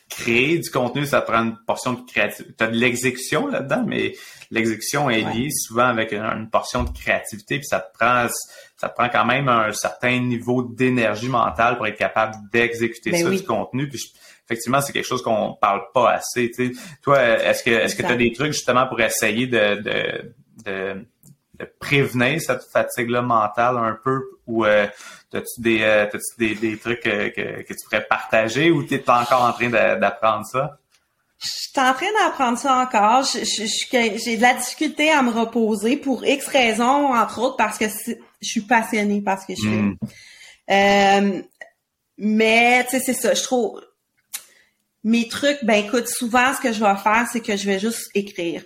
[0.10, 2.54] créer du contenu, ça prend une portion de créativité.
[2.58, 4.14] Tu as de l'exécution là-dedans, mais
[4.52, 8.28] l'exécution est liée souvent avec une, portion de créativité, puis ça te prend
[8.78, 13.24] ça te prend quand même un certain niveau d'énergie mentale pour être capable d'exécuter ben
[13.24, 13.88] ça du contenu.
[13.88, 14.12] Puis
[14.46, 16.52] effectivement, c'est quelque chose qu'on parle pas assez.
[17.02, 20.34] Toi, est-ce que est-ce que tu as des trucs justement pour essayer de, de,
[20.66, 21.06] de,
[21.60, 24.88] de prévenir cette fatigue-là mentale un peu ou euh,
[25.36, 29.44] As-tu des, euh, des, des, trucs que, que, tu pourrais partager ou tu es encore
[29.44, 30.80] en train d'apprendre ça?
[31.42, 33.24] Je suis en train d'apprendre ça encore.
[33.26, 38.48] J'ai de la difficulté à me reposer pour X raisons, entre autres parce que je
[38.48, 39.76] suis passionnée par ce que je fais.
[39.76, 39.98] Hmm.
[40.72, 41.42] Euh,
[42.18, 43.34] mais, tu sais, c'est ça.
[43.34, 43.82] Je trouve
[45.04, 48.10] mes trucs, ben écoute, souvent, ce que je vais faire, c'est que je vais juste
[48.16, 48.64] écrire.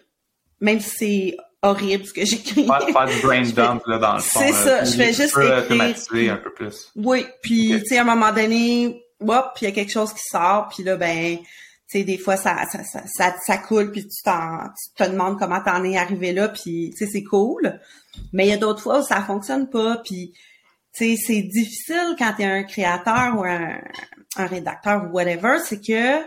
[0.61, 2.65] Même si c'est horrible ce que j'écris.
[2.65, 4.39] Faire, faire du brain dump là dans le fond.
[4.39, 5.63] C'est ça, je fais juste écrire.
[5.65, 6.91] automatiser un peu plus.
[6.95, 10.13] Oui, puis tu sais à un moment donné, hop, puis il y a quelque chose
[10.13, 13.91] qui sort, puis là ben tu sais des fois ça ça, ça ça ça, coule
[13.91, 17.23] puis tu t'en tu te demandes comment t'en es arrivé là puis tu sais c'est
[17.23, 17.79] cool.
[18.33, 20.33] Mais il y a d'autres fois où ça fonctionne pas puis
[20.93, 23.79] tu sais c'est difficile quand tu es un créateur ou un,
[24.37, 26.19] un rédacteur ou whatever, c'est que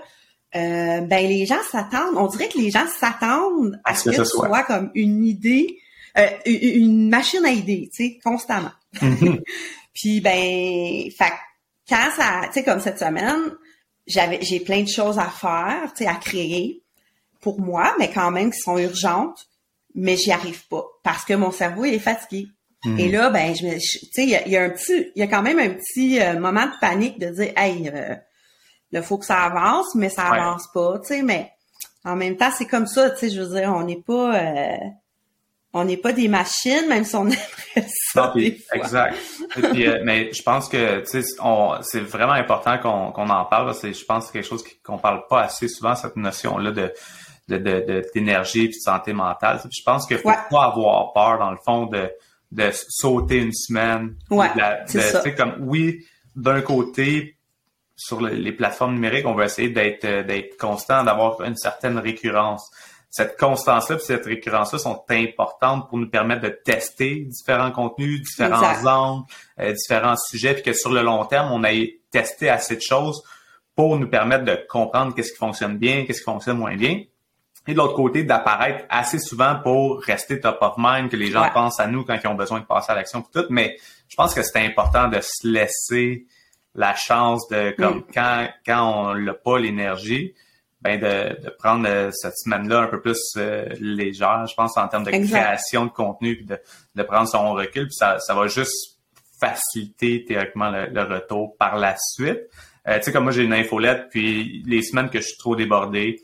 [0.55, 4.25] euh, ben les gens s'attendent, on dirait que les gens s'attendent à ce que, ce
[4.25, 4.65] soit.
[4.65, 5.79] comme une idée,
[6.19, 8.73] euh, une machine à idées, tu sais, constamment.
[8.97, 9.41] Mm-hmm.
[9.95, 11.33] Puis ben, fait
[11.89, 13.57] quand ça, tu sais, comme cette semaine,
[14.07, 16.83] j'avais, j'ai plein de choses à faire, tu sais, à créer
[17.41, 19.49] pour moi, mais quand même qui sont urgentes,
[19.95, 22.47] mais j'y arrive pas parce que mon cerveau il est fatigué.
[22.85, 23.01] Mm-hmm.
[23.01, 25.29] Et là, ben, je me, tu sais, il y, a un petit, il y a
[25.29, 27.91] quand même un petit euh, moment de panique de dire, hey,
[28.93, 31.51] il faut que ça avance, mais ça avance pas, tu sais, mais
[32.05, 34.77] en même temps, c'est comme ça, tu sais, je veux dire, on n'est pas euh,
[35.75, 38.35] on n'est pas des machines, même si on aimerait ça.
[38.75, 39.17] exact.
[39.59, 41.37] Euh, mais je pense que tu sais,
[41.83, 43.75] c'est vraiment important qu'on en parle.
[43.75, 46.93] C'est, je pense, que c'est quelque chose qu'on parle pas assez souvent cette notion-là de
[47.49, 49.61] de d'énergie et de santé mentale.
[49.65, 52.11] je pense qu'il faut pas avoir peur dans le fond de
[52.51, 54.15] de sauter une semaine.
[54.31, 54.51] Ouais,
[54.87, 55.31] c'est ça.
[55.31, 56.05] Comme oui,
[56.37, 57.37] d'un côté,
[58.05, 62.71] sur les plateformes numériques, on va essayer d'être euh, d'être constant, d'avoir une certaine récurrence.
[63.11, 68.87] Cette constance-là et cette récurrence-là sont importantes pour nous permettre de tester différents contenus, différents
[68.87, 69.25] angles,
[69.61, 73.23] euh, différents sujets, puis que sur le long terme, on ait testé assez de choses
[73.77, 77.03] pour nous permettre de comprendre qu'est-ce qui fonctionne bien, qu'est-ce qui fonctionne moins bien.
[77.69, 81.49] Et de l'autre côté, d'apparaître assez souvent pour rester top of mind, que les gens
[81.51, 83.45] pensent à nous quand ils ont besoin de passer à l'action tout.
[83.51, 83.77] Mais
[84.09, 86.27] je pense que c'est important de se laisser
[86.75, 90.35] la chance de comme quand quand on n'a pas l'énergie
[90.81, 94.89] ben de, de prendre euh, cette semaine-là un peu plus euh, légère, je pense en
[94.89, 96.59] termes de création de contenu puis de,
[96.97, 98.99] de prendre son recul puis ça, ça va juste
[99.41, 102.41] faciliter théoriquement le, retour par la suite.
[102.89, 105.55] Euh, tu sais comme moi j'ai une infolette puis les semaines que je suis trop
[105.55, 106.21] débordé,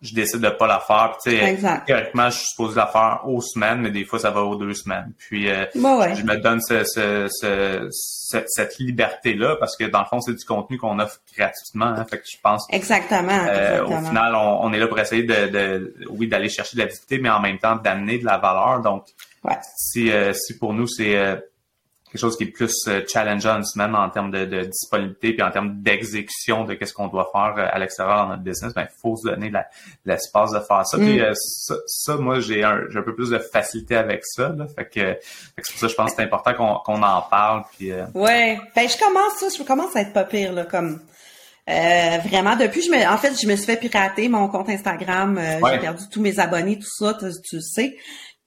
[0.00, 1.16] je décide de pas la faire.
[1.24, 1.38] Puis,
[1.86, 4.74] théoriquement, je suis supposé la faire aux semaines, mais des fois, ça va aux deux
[4.74, 5.12] semaines.
[5.18, 7.88] Puis, euh, je me donne ce, ce,
[8.46, 11.86] cette, liberté-là parce que, dans le fond, c'est du contenu qu'on offre gratuitement.
[11.86, 13.46] Hein, fait que je pense Exactement.
[13.48, 16.86] Euh, au final, on, est là pour essayer de, de oui, d'aller chercher de la
[16.86, 18.80] visibilité, mais en même temps, d'amener de la valeur.
[18.82, 19.04] Donc,
[19.76, 21.40] si, euh, si pour nous, c'est
[22.10, 25.50] quelque chose qui est plus euh, challengeant même en termes de, de, disponibilité puis en
[25.50, 29.00] termes d'exécution de qu'est-ce qu'on doit faire euh, à l'extérieur dans notre business, ben il
[29.00, 29.52] faut se donner
[30.06, 30.96] l'espace de faire ça.
[30.96, 31.22] Puis mm.
[31.22, 31.32] euh,
[31.86, 34.48] ça, moi j'ai un, peu plus de facilité avec ça.
[34.48, 35.18] Là, fait que,
[35.62, 37.62] c'est pour ça je pense que c'est important qu'on, en parle.
[37.76, 41.00] Puis, Ouais, ben je commence ça, je commence à être pas pire là, comme
[41.66, 45.38] vraiment depuis je me, en fait je me suis fait pirater mon compte Instagram,
[45.70, 47.96] j'ai perdu tous mes abonnés, tout ça, tu, tu sais.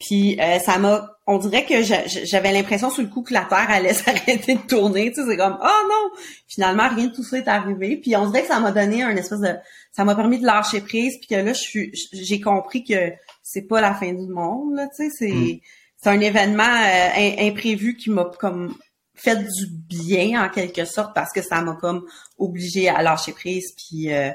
[0.01, 3.69] Puis euh, ça m'a, on dirait que j'avais l'impression sur le coup que la Terre
[3.69, 5.11] allait s'arrêter de tourner.
[5.11, 6.19] Tu sais, c'est comme, oh non!
[6.47, 7.97] Finalement, rien de tout ça est arrivé.
[7.97, 9.53] Puis on dirait que ça m'a donné un espèce de,
[9.91, 11.17] ça m'a permis de lâcher prise.
[11.19, 14.75] Puis que là, je suis, j'ai compris que c'est pas la fin du monde.
[14.75, 15.59] Là, tu sais, c'est, mm.
[15.97, 18.75] c'est un événement euh, imprévu qui m'a comme
[19.13, 22.07] fait du bien en quelque sorte parce que ça m'a comme
[22.39, 23.75] obligé à lâcher prise.
[23.77, 24.31] Puis euh,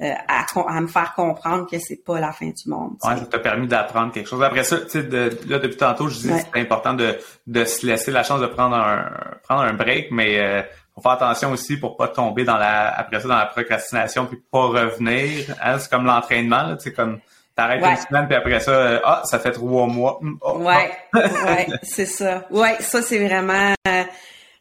[0.00, 2.92] euh, à, me faire comprendre que c'est pas la fin du monde.
[3.04, 4.42] Ouais, ça t'a permis d'apprendre quelque chose.
[4.42, 7.86] Après ça, tu sais, là depuis tantôt, je disais que c'est important de, de se
[7.86, 9.10] laisser la chance de prendre un
[9.44, 10.62] prendre un break, mais euh,
[10.94, 14.38] faut faire attention aussi pour pas tomber dans la après ça dans la procrastination puis
[14.50, 15.54] pas revenir.
[15.62, 17.20] Hein, c'est comme l'entraînement, tu sais comme
[17.54, 20.18] T'arrêtes une semaine, puis après ça, euh, ah, ça fait trois mois.
[20.22, 21.18] Hum, oh, ouais, ah.
[21.46, 22.46] ouais, c'est ça.
[22.50, 23.74] Ouais, ça, c'est vraiment...
[23.86, 24.04] Euh,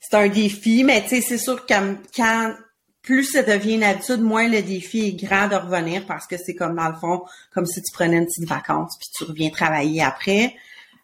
[0.01, 1.73] c'est un défi, mais tu sais, c'est sûr que
[2.15, 2.53] quand
[3.11, 6.55] plus ça devient une habitude, moins le défi est grand de revenir parce que c'est
[6.55, 10.01] comme dans le fond, comme si tu prenais une petite vacance puis tu reviens travailler
[10.01, 10.55] après.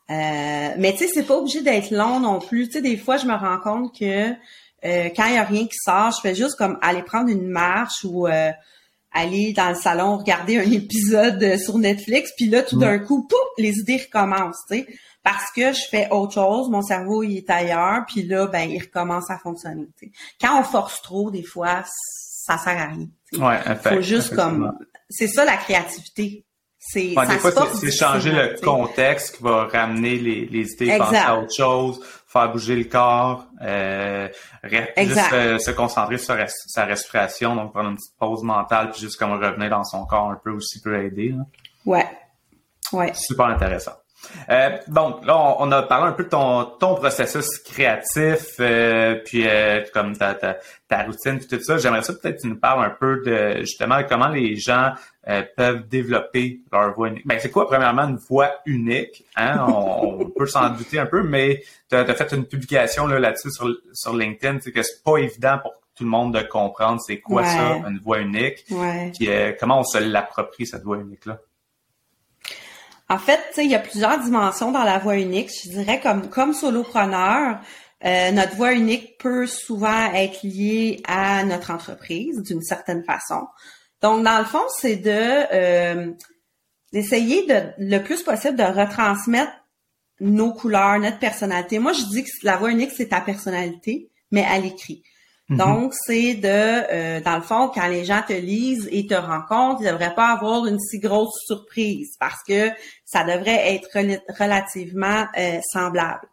[0.10, 2.68] Euh, mais tu sais, c'est pas obligé d'être long non plus.
[2.68, 5.66] Tu sais, des fois, je me rends compte que euh, quand il y a rien
[5.66, 8.52] qui sort, je fais juste comme aller prendre une marche ou euh,
[9.12, 13.50] aller dans le salon regarder un épisode sur Netflix, puis là, tout d'un coup, pouf,
[13.58, 14.64] les idées recommencent.
[14.72, 14.88] Tu sais
[15.30, 18.80] parce que je fais autre chose, mon cerveau il est ailleurs, puis là ben il
[18.80, 19.88] recommence à fonctionner.
[20.40, 23.08] Quand on force trop, des fois, ça sert à rien.
[23.34, 24.74] Ouais, Faut juste comme
[25.10, 26.46] c'est ça la créativité.
[26.80, 31.38] C'est des fois c'est changer le contexte qui va ramener les, les idées, penser à
[31.38, 34.30] autre chose, faire bouger le corps, euh,
[34.64, 39.18] juste euh, se concentrer sur sa respiration, donc prendre une petite pause mentale puis juste
[39.18, 41.30] comme revenir dans son corps un peu aussi peut aider.
[41.30, 41.44] Là.
[41.86, 42.08] Ouais.
[42.94, 43.12] Ouais.
[43.14, 43.98] Super intéressant.
[44.50, 49.48] Euh, donc là, on, a parlé un peu de ton, ton processus créatif, euh, puis
[49.48, 51.78] euh, comme ta, ta, ta routine, puis tout ça.
[51.78, 54.92] J'aimerais ça peut-être que tu nous parles un peu de justement comment les gens
[55.28, 57.28] euh, peuvent développer leur voix unique.
[57.28, 59.26] Ben, c'est quoi, premièrement, une voix unique?
[59.36, 59.66] Hein?
[59.68, 63.70] On, peut s'en douter un peu, mais tu as, fait une publication là, là-dessus sur,
[63.94, 67.44] sur LinkedIn, c'est que c'est pas évident pour tout le monde de comprendre c'est quoi
[67.44, 68.66] ça, une voix unique.
[68.70, 69.12] Ouais.
[69.18, 71.40] Puis comment on se l'approprie, cette voix unique-là?
[73.10, 75.50] En fait, il y a plusieurs dimensions dans la voix unique.
[75.64, 77.60] Je dirais comme comme solopreneur,
[78.06, 83.48] euh, notre voix unique peut souvent être liée à notre entreprise d'une certaine façon.
[84.02, 86.12] Donc, dans le fond, c'est de euh,
[86.94, 89.52] d'essayer de le plus possible de retransmettre
[90.20, 91.80] nos couleurs, notre personnalité.
[91.80, 95.04] Moi, je dis que la voix unique, c'est ta personnalité, mais à l'écrit.
[95.50, 95.58] Mhm.
[95.58, 99.82] Donc, c'est de, euh, dans le fond, quand les gens te lisent et te rencontrent,
[99.82, 102.70] ils ne devraient pas avoir une si grosse surprise parce que
[103.06, 103.88] ça devrait être
[104.40, 106.28] relativement euh, semblable.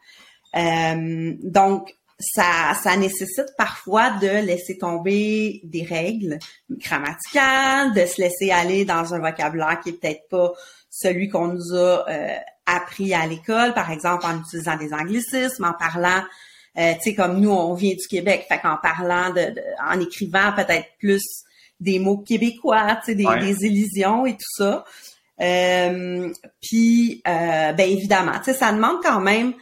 [0.56, 6.38] Euh, donc, ça, ça nécessite parfois de laisser tomber des règles
[6.70, 10.52] grammaticales, de se laisser aller dans un vocabulaire qui est peut-être pas
[10.90, 12.06] celui qu'on nous a
[12.66, 16.22] appris à l'école, par exemple en utilisant des anglicismes, en parlant
[16.78, 20.52] euh, tu sais, comme nous, on vient du Québec, fait qu'en parlant de, en écrivant
[20.54, 21.44] peut-être plus
[21.80, 24.84] des mots québécois, tu sais, des, des illusions et tout ça.
[25.40, 26.32] Euh,
[26.62, 29.54] puis, euh, ben évidemment, tu sais, ça demande quand même.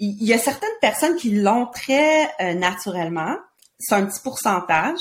[0.00, 3.36] Il y, a certaines personnes qui l'ont très euh, naturellement.
[3.78, 4.98] C'est un petit pourcentage.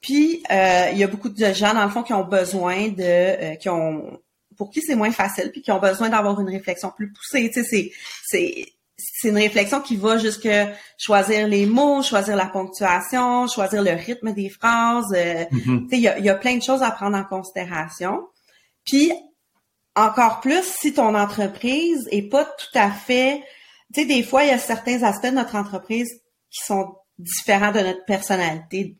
[0.00, 3.68] Puis, il y a beaucoup de gens dans le fond qui ont besoin de, qui
[3.68, 4.20] ont,
[4.56, 7.50] pour qui c'est moins facile, puis qui ont besoin d'avoir une réflexion plus poussée.
[7.52, 7.92] Tu sais,
[8.24, 10.48] c'est, c'est une réflexion qui va jusque
[10.96, 15.12] choisir les mots, choisir la ponctuation, choisir le rythme des phrases.
[15.14, 15.88] Euh, mm-hmm.
[15.92, 18.26] Il y, a, plein de choses à prendre en considération.
[18.84, 19.12] Puis,
[19.94, 23.42] encore plus, si ton entreprise est pas tout à fait...
[23.94, 26.10] Tu sais, des fois, il y a certains aspects de notre entreprise
[26.50, 28.96] qui sont différents de notre personnalité.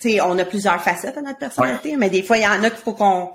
[0.00, 2.62] Tu sais, on a plusieurs facettes de notre personnalité, mais des fois, il y en
[2.64, 3.32] a qu'il faut qu'on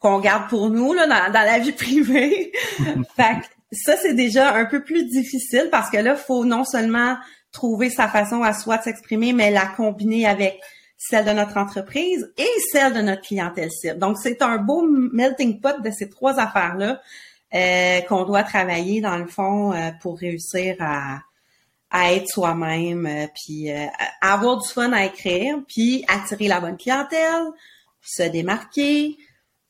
[0.00, 2.52] qu'on garde pour nous là, dans, dans la vie privée.
[3.16, 7.16] fait ça, c'est déjà un peu plus difficile parce que là, faut non seulement
[7.52, 10.60] trouver sa façon à soi de s'exprimer, mais la combiner avec
[10.96, 13.98] celle de notre entreprise et celle de notre clientèle cible.
[13.98, 17.00] Donc, c'est un beau melting pot de ces trois affaires-là
[17.54, 21.18] euh, qu'on doit travailler dans le fond euh, pour réussir à,
[21.90, 23.68] à être soi-même, euh, puis
[24.20, 27.46] avoir du fun à écrire, puis attirer la bonne clientèle,
[28.02, 29.16] se démarquer.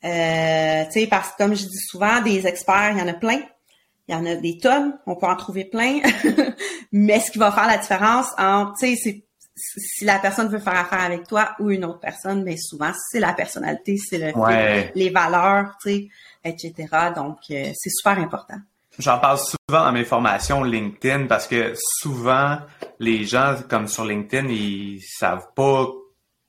[0.02, 3.40] tu sais, parce que comme je dis souvent, des experts, il y en a plein.
[4.10, 6.00] Il y en a des tonnes, on peut en trouver plein.
[6.92, 10.76] Mais ce qui va faire la différence entre, tu sais, si la personne veut faire
[10.76, 14.32] affaire avec toi ou une autre personne, mais souvent c'est la personnalité, c'est le
[14.94, 16.08] les valeurs, tu sais,
[16.44, 16.74] etc.
[17.14, 18.56] Donc euh, c'est super important.
[18.98, 22.58] J'en parle souvent dans mes formations LinkedIn parce que souvent
[22.98, 25.88] les gens comme sur LinkedIn ils savent pas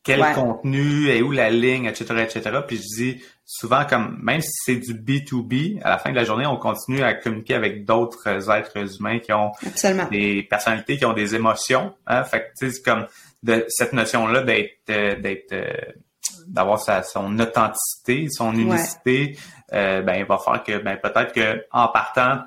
[0.04, 2.60] quel contenu et où la ligne, etc., etc.
[2.66, 6.24] Puis je dis souvent comme même si c'est du B2B, à la fin de la
[6.24, 9.52] journée, on continue à communiquer avec d'autres êtres humains qui ont
[10.10, 11.94] des personnalités, qui ont des émotions.
[12.08, 12.24] Hein?
[12.24, 13.08] Fait que tu sais, comme
[13.44, 15.74] de cette notion-là d'être euh, d'être euh,
[16.48, 19.38] d'avoir sa son authenticité, son unicité,
[19.74, 22.44] euh, ben il va faire que ben peut-être que en partant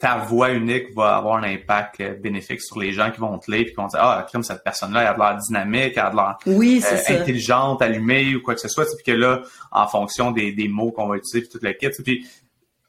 [0.00, 3.50] ta voix unique va avoir un impact euh, bénéfique sur les gens qui vont te
[3.50, 6.02] lire et qui vont dire ah comme cette personne-là elle a de l'air dynamique, elle
[6.02, 8.84] a de l'air oui, euh, intelligente, allumée ou quoi que ce soit.
[8.84, 12.02] Puis que là, en fonction des, des mots qu'on va utiliser puis tout le kit,
[12.02, 12.26] puis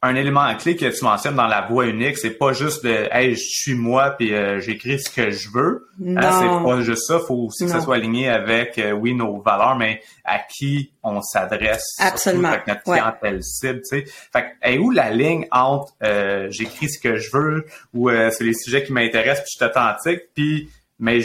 [0.03, 3.35] un élément clé que tu mentionnes dans la voix unique, c'est pas juste de hey,
[3.35, 5.87] je suis moi puis euh, j'écris ce que je veux.
[6.03, 9.39] Hein, c'est pas juste ça, faut aussi que ça soit aligné avec euh, oui nos
[9.41, 11.85] valeurs, mais à qui on s'adresse.
[11.99, 12.47] Absolument.
[12.47, 14.05] Avec notre clientèle cible, tu sais.
[14.33, 18.55] Fait que, où la ligne entre euh, j'écris ce que je veux ou c'est les
[18.55, 21.19] sujets qui m'intéressent puis je suis authentique puis mais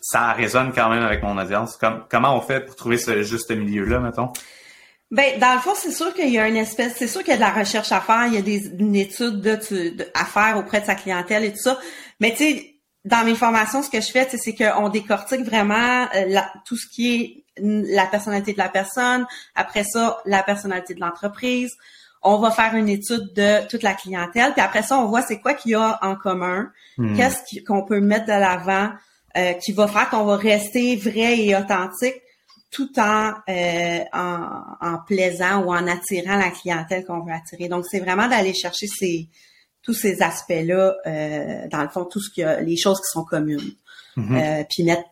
[0.00, 1.78] ça résonne quand même avec mon audience.
[2.10, 4.30] comment on fait pour trouver ce juste milieu là, mettons?
[5.10, 7.32] Ben, dans le fond, c'est sûr qu'il y a une espèce, c'est sûr qu'il y
[7.32, 9.58] a de la recherche à faire, il y a des, une étude de,
[10.12, 11.78] à faire auprès de sa clientèle et tout ça.
[12.20, 12.74] Mais tu sais,
[13.06, 17.14] dans mes formations, ce que je fais, c'est qu'on décortique vraiment euh, tout ce qui
[17.14, 21.74] est la personnalité de la personne, après ça, la personnalité de l'entreprise.
[22.22, 25.38] On va faire une étude de toute la clientèle, puis après ça, on voit c'est
[25.40, 27.16] quoi qu'il y a en commun, hmm.
[27.16, 28.90] qu'est-ce qu'on peut mettre de l'avant,
[29.36, 32.20] euh, qui va faire qu'on va rester vrai et authentique
[32.70, 37.68] tout en, euh, en, en, plaisant ou en attirant la clientèle qu'on veut attirer.
[37.68, 39.28] Donc, c'est vraiment d'aller chercher ces,
[39.82, 43.24] tous ces aspects-là, euh, dans le fond, tout ce qui a, les choses qui sont
[43.24, 43.72] communes.
[44.16, 44.60] Mm-hmm.
[44.60, 45.08] euh, puis mettre,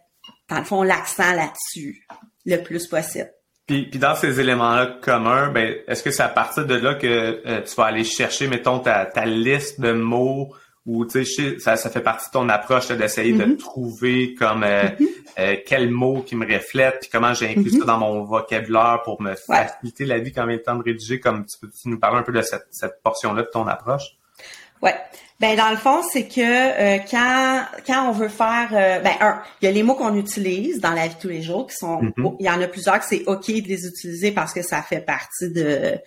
[0.51, 2.07] dans le fond, l'accent là-dessus
[2.45, 3.31] le plus possible.
[3.67, 7.07] Puis, puis dans ces éléments-là communs, ben, est-ce que c'est à partir de là que
[7.47, 10.55] euh, tu vas aller chercher, mettons, ta, ta liste de mots
[10.87, 13.57] ou tu sais, ça, ça fait partie de ton approche d'essayer de mm-hmm.
[13.57, 15.07] trouver comme euh, mm-hmm.
[15.39, 17.87] euh, quel mot qui me reflète, puis comment j'ai inclus ça mm-hmm.
[17.87, 21.45] dans mon vocabulaire pour me faciliter la vie quand même le temps de rédiger, comme
[21.45, 24.17] tu peux nous parler un peu de cette, cette portion-là de ton approche?
[24.81, 24.95] Ouais.
[25.39, 29.43] Ben dans le fond, c'est que euh, quand quand on veut faire euh, ben un,
[29.61, 31.77] il y a les mots qu'on utilise dans la vie de tous les jours qui
[31.77, 32.01] sont
[32.41, 35.01] il y en a plusieurs que c'est OK de les utiliser parce que ça fait
[35.01, 35.99] partie de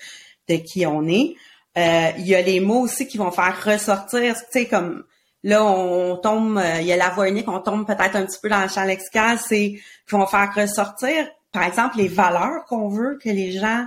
[0.50, 1.36] de qui on est.
[1.80, 5.04] Euh, il y a les mots aussi qui vont faire ressortir, tu sais comme
[5.44, 8.50] là on tombe il y a la voix unique, on tombe peut-être un petit peu
[8.50, 9.76] dans le champ lexical, c'est
[10.08, 13.86] qui vont faire ressortir par exemple les valeurs qu'on veut que les gens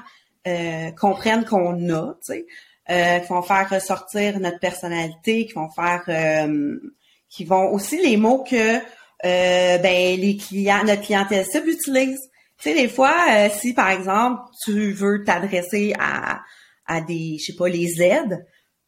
[0.97, 2.47] comprennent qu'on a, tu sais.
[2.91, 6.81] Euh, qui vont faire ressortir notre personnalité, qui vont faire, euh,
[7.29, 12.19] qui vont aussi les mots que euh, ben les clients, notre clientèle cible utilise.
[12.59, 13.15] Tu sais, des fois,
[13.51, 16.41] si par exemple tu veux t'adresser à
[16.87, 18.45] à des, je sais pas, les Z,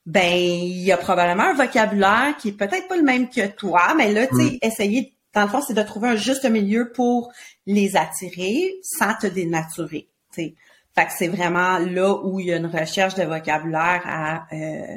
[0.07, 3.95] ben il y a probablement un vocabulaire qui est peut-être pas le même que toi,
[3.97, 4.59] mais là, tu sais, mm.
[4.63, 7.33] essayer, dans le fond, c'est de trouver un juste milieu pour
[7.67, 10.09] les attirer sans te dénaturer.
[10.33, 10.55] Tu sais.
[10.95, 14.97] Fait que c'est vraiment là où il y a une recherche de vocabulaire à, euh,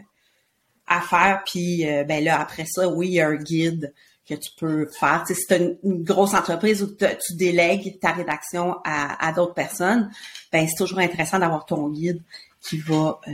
[0.88, 1.44] à faire.
[1.46, 3.94] Puis euh, ben là, après ça, oui, il y a un guide
[4.28, 5.24] que tu peux faire.
[5.26, 10.12] si c'est une, grosse entreprise où tu délègues ta rédaction à, d'autres personnes,
[10.52, 12.22] ben c'est toujours intéressant d'avoir ton guide
[12.62, 13.32] qui va euh,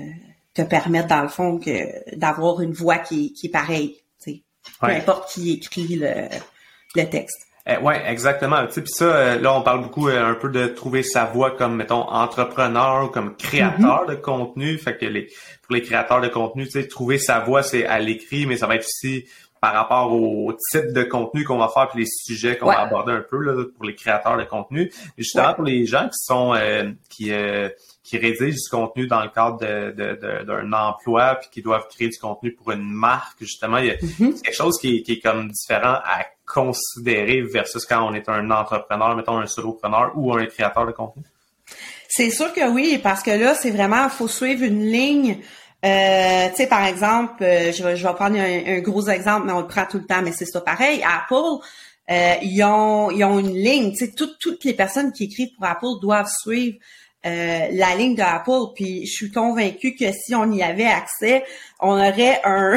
[0.54, 4.00] te permettre, dans le fond, que d'avoir une voix qui, qui est pareille.
[4.80, 6.30] Peu importe qui écrit le,
[6.96, 7.48] le texte.
[7.66, 8.66] Eh, ouais, exactement.
[8.68, 11.26] Tu sais, puis ça, euh, là, on parle beaucoup euh, un peu de trouver sa
[11.26, 14.10] voie comme, mettons, entrepreneur ou comme créateur mm-hmm.
[14.10, 14.78] de contenu.
[14.78, 15.28] Fait que les,
[15.62, 18.68] pour les créateurs de contenu, tu sais, trouver sa voie, c'est à l'écrit, mais ça
[18.68, 19.26] va être aussi
[19.62, 23.14] par rapport au type de contenu qu'on va faire puis les sujets qu'on va aborder
[23.14, 24.92] un peu là, pour les créateurs de contenu.
[25.18, 27.32] Justement, pour les gens qui sont euh, qui
[28.04, 32.20] qui rédigent du contenu dans le cadre de, d'un emploi puis qui doivent créer du
[32.20, 34.42] contenu pour une marque, justement, il y a mm-hmm.
[34.42, 38.52] quelque chose qui est, qui est comme différent à considérer versus quand on est un
[38.52, 41.24] entrepreneur, mettons un solopreneur ou un créateur de contenu?
[42.10, 45.40] C'est sûr que oui, parce que là, c'est vraiment, faut suivre une ligne.
[45.86, 49.54] Euh, tu sais, par exemple, euh, je, vais, je vais prendre un, gros exemple, mais
[49.54, 51.04] on le prend tout le temps, mais c'est ça pareil.
[51.04, 51.64] Apple,
[52.12, 53.92] euh, ils, ont, ils ont une ligne.
[53.92, 56.78] Tu sais, toutes les personnes qui écrivent pour Apple doivent suivre
[57.26, 58.74] euh, la ligne de Apple.
[58.76, 61.46] Puis je suis convaincue que si on y avait accès,
[61.80, 62.76] on aurait un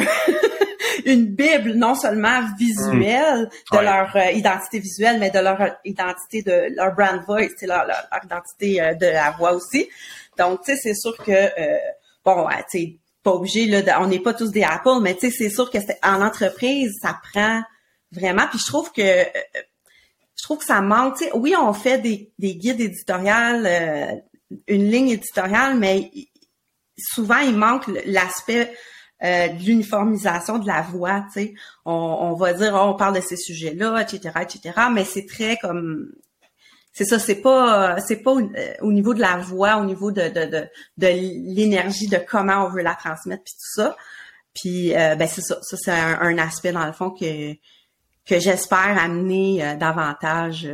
[1.05, 3.77] une bible non seulement visuelle mm.
[3.77, 8.07] de leur euh, identité visuelle, mais de leur identité de leur brand voice, leur, leur,
[8.09, 9.89] leur identité euh, de la voix aussi.
[10.37, 11.49] Donc tu sais, c'est sûr que
[12.23, 15.31] bon, tu sais, pas obligé là, on n'est pas tous des Apple, mais tu sais,
[15.31, 17.63] c'est sûr que en entreprise, ça prend
[18.13, 18.47] vraiment.
[18.49, 21.17] Puis je trouve que je trouve que ça manque.
[21.17, 24.21] sais, oui, on fait des, des guides éditoriales
[24.67, 26.11] une ligne éditoriale, mais
[26.97, 28.73] souvent il manque l'aspect
[29.23, 31.25] euh, de l'uniformisation de la voix.
[31.33, 31.53] Tu sais,
[31.85, 34.73] on, va dire oh, on parle de ces sujets-là, etc., etc.
[34.93, 36.11] Mais c'est très comme
[36.93, 40.29] c'est ça, c'est pas c'est pas euh, au, niveau de la voix, au niveau de
[40.29, 40.67] de, de,
[40.97, 43.95] de l'énergie, de comment on veut la transmettre, puis tout ça.
[44.53, 47.53] Puis euh, ben c'est ça, ça c'est un, aspect dans le fond que
[48.25, 50.67] que j'espère amener davantage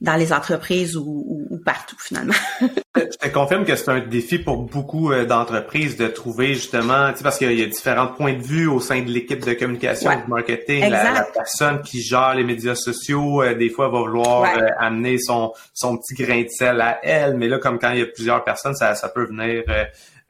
[0.00, 2.34] dans les entreprises ou, ou, partout finalement.
[2.96, 7.18] je te confirme que c'est un défi pour beaucoup euh, d'entreprises de trouver justement, tu
[7.18, 10.10] sais, parce qu'il y, a différents points de vue au sein de l'équipe de communication,
[10.10, 10.88] de marketing.
[10.88, 15.52] La, personne qui gère les médias sociaux, euh, des fois, va vouloir euh, amener son,
[15.74, 18.44] son petit grain de sel à elle, mais là, comme quand il y a plusieurs
[18.44, 19.64] personnes, ça, ça peut venir,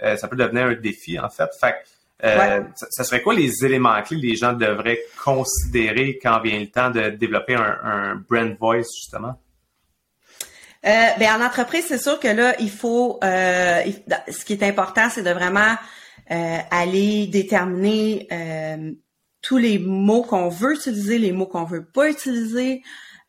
[0.01, 1.51] ça peut devenir un défi en fait.
[1.61, 1.75] Fait
[2.21, 6.91] ça, serait quoi les éléments clés que les gens devraient considérer quand vient le temps
[6.91, 9.39] de développer un, un brand voice justement?
[10.87, 13.19] Euh, ben en entreprise, c'est sûr que là, il faut.
[13.25, 13.83] Euh,
[14.29, 15.77] ce qui est important, c'est de vraiment
[16.31, 18.93] euh, aller déterminer euh,
[19.41, 22.83] tous les mots qu'on veut utiliser, les mots qu'on veut pas utiliser,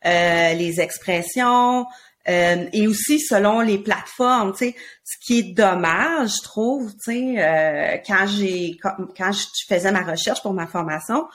[0.04, 1.86] euh, les expressions.
[2.26, 8.02] et aussi selon les plateformes, tu sais, ce qui est dommage, je trouve, tu sais,
[8.06, 11.26] quand j'ai quand je faisais ma recherche pour ma formation,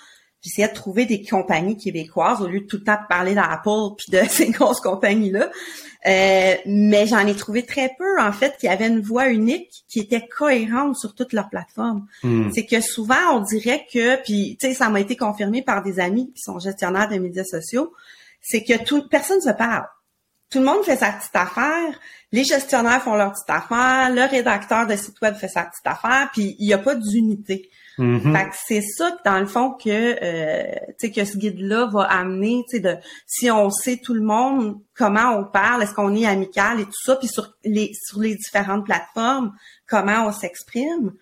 [0.41, 4.11] j'essayais de trouver des compagnies québécoises au lieu de tout le temps parler d'Apple puis
[4.11, 5.49] de ces grosses compagnies là.
[6.07, 9.99] Euh, mais j'en ai trouvé très peu, en fait, qui avaient une voix unique qui
[9.99, 12.05] était cohérente sur toute leur plateforme.
[12.21, 12.51] Hmm.
[12.53, 15.99] C'est que souvent, on dirait que, puis tu sais, ça m'a été confirmé par des
[15.99, 17.91] amis qui sont gestionnaires des médias sociaux,
[18.39, 19.85] c'est que tout, personne se parle.
[20.51, 21.99] tout le monde fait sa petite affaire.
[22.31, 26.29] Les gestionnaires font leur petite affaire, le rédacteur de site web fait sa petite affaire,
[26.31, 27.69] puis il n'y a pas d'unité.
[27.97, 31.59] Fait que c'est ça que dans le fond que euh, tu sais que ce guide
[31.59, 35.83] là va amener tu sais de si on sait tout le monde comment on parle
[35.83, 39.53] est-ce qu'on est amical et tout ça puis sur les sur les différentes plateformes
[39.87, 41.13] comment on s'exprime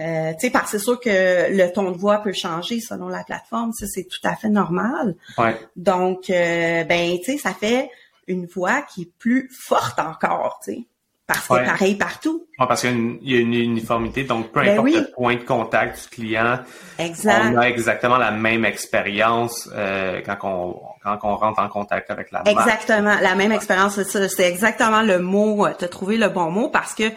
[0.00, 3.08] euh, tu sais parce que c'est sûr que le ton de voix peut changer selon
[3.08, 5.16] la plateforme ça c'est tout à fait normal.
[5.36, 5.60] Ouais.
[5.76, 7.90] donc euh, ben tu sais ça fait
[8.26, 10.86] une voix qui est plus forte encore tu sais
[11.32, 11.60] parce que Ouais.
[11.64, 14.52] c'est pareil partout Ouais, parce qu'il y a une, il y a une uniformité, donc
[14.52, 14.94] peu Ben importe oui.
[14.94, 16.58] le point de contact du client,
[16.98, 22.10] exact on a exactement la même expérience euh, quand on quand on rentre en contact
[22.12, 22.48] avec la marque.
[22.56, 25.66] Exactement, la même expérience, c'est exactement le mot.
[25.76, 27.10] Tu as trouvé le bon mot parce que, euh,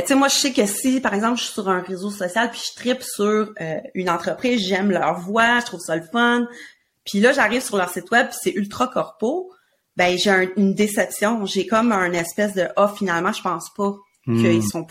[0.00, 2.50] tu sais, moi, je sais que si, par exemple, je suis sur un réseau social
[2.50, 6.46] puis je tripe sur euh, une entreprise, j'aime leur voix, je trouve ça le fun.
[7.04, 9.50] Puis là, j'arrive sur leur site web c'est ultra corpo.
[9.96, 11.44] Ben, j'ai un- une déception.
[11.46, 13.94] J'ai comme un espèce de ah finalement, je pense pas
[14.26, 14.42] Hmm.
[14.42, 14.86] qu'ils sont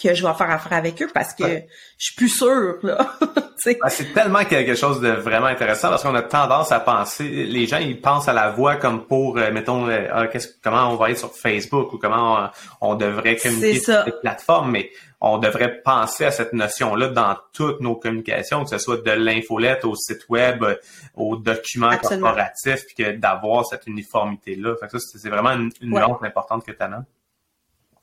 [0.00, 1.68] que je vais faire affaire avec eux parce que Ouais.
[1.98, 2.98] je suis plus sûre là.
[3.66, 7.66] Ben, c'est tellement quelque chose de vraiment intéressant parce qu'on a tendance à penser, les
[7.66, 10.26] gens ils pensent à la voix comme pour, euh, mettons, euh, ah,
[10.62, 14.04] comment on va être sur Facebook ou comment on, on devrait communiquer sur ça.
[14.04, 14.90] cette plateforme, mais
[15.20, 19.84] on devrait penser à cette notion-là dans toutes nos communications, que ce soit de l'infolette
[19.84, 20.76] au site web, euh,
[21.16, 22.28] aux documents Absolument.
[22.28, 24.76] corporatifs, puis que d'avoir cette uniformité-là.
[24.80, 26.02] Fait que ça, c'est vraiment une, une Ouais.
[26.22, 27.04] importante que tu amènes.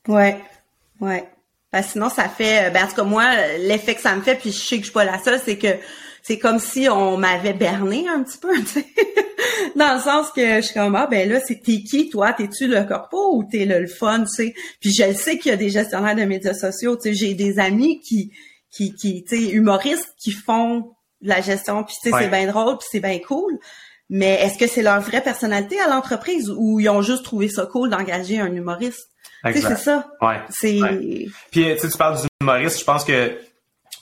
[0.09, 0.37] Ouais,
[0.99, 1.29] ouais.
[1.83, 4.57] Sinon, ça fait, ben en tout cas moi, l'effet que ça me fait, puis je
[4.57, 5.67] sais que je suis pas la seule, c'est que
[6.21, 8.85] c'est comme si on m'avait berné un petit peu, tu sais.
[9.75, 12.67] Dans le sens que je suis comme ah ben là, c'est t'es qui toi, t'es-tu
[12.67, 14.55] le corpo ou t'es le, le fun, tu sais?
[14.79, 17.33] Puis je le sais qu'il y a des gestionnaires de médias sociaux, tu sais, j'ai
[17.33, 18.31] des amis qui
[18.71, 22.23] qui qui tu sais humoristes qui font de la gestion, puis tu sais Ouais.
[22.23, 23.59] c'est bien drôle, puis c'est bien cool.
[24.09, 27.65] Mais est-ce que c'est leur vraie personnalité à l'entreprise ou ils ont juste trouvé ça
[27.65, 29.09] cool d'engager un humoriste?
[29.53, 30.07] C'est ça.
[30.21, 30.39] Ouais.
[30.49, 31.27] C'est Ouais.
[31.51, 33.37] Puis euh, tu sais, tu parles du humoriste, je pense que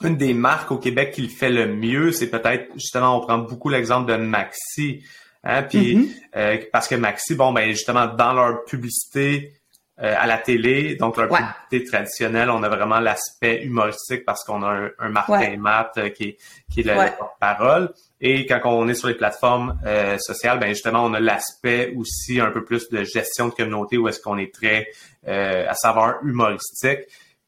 [0.03, 3.37] une des marques au Québec qui le fait le mieux, c'est peut-être justement, on prend
[3.37, 5.03] beaucoup l'exemple de Maxi.
[5.45, 6.09] Hein, puis Mhm.
[6.37, 9.53] euh, parce que Maxi, bon ben justement dans leur publicité
[10.01, 11.39] euh, à la télé, donc leur Ouais.
[11.69, 15.57] publicité traditionnelle, on a vraiment l'aspect humoristique parce qu'on a un, un Martin Ouais.
[15.57, 16.37] Matt euh, qui est
[16.71, 17.05] qui est le, Ouais.
[17.19, 21.19] le parole Et quand on est sur les plateformes euh, sociales, ben justement, on a
[21.19, 24.87] l'aspect aussi un peu plus de gestion de communauté où est-ce qu'on est très
[25.27, 27.01] euh, à savoir humoristique.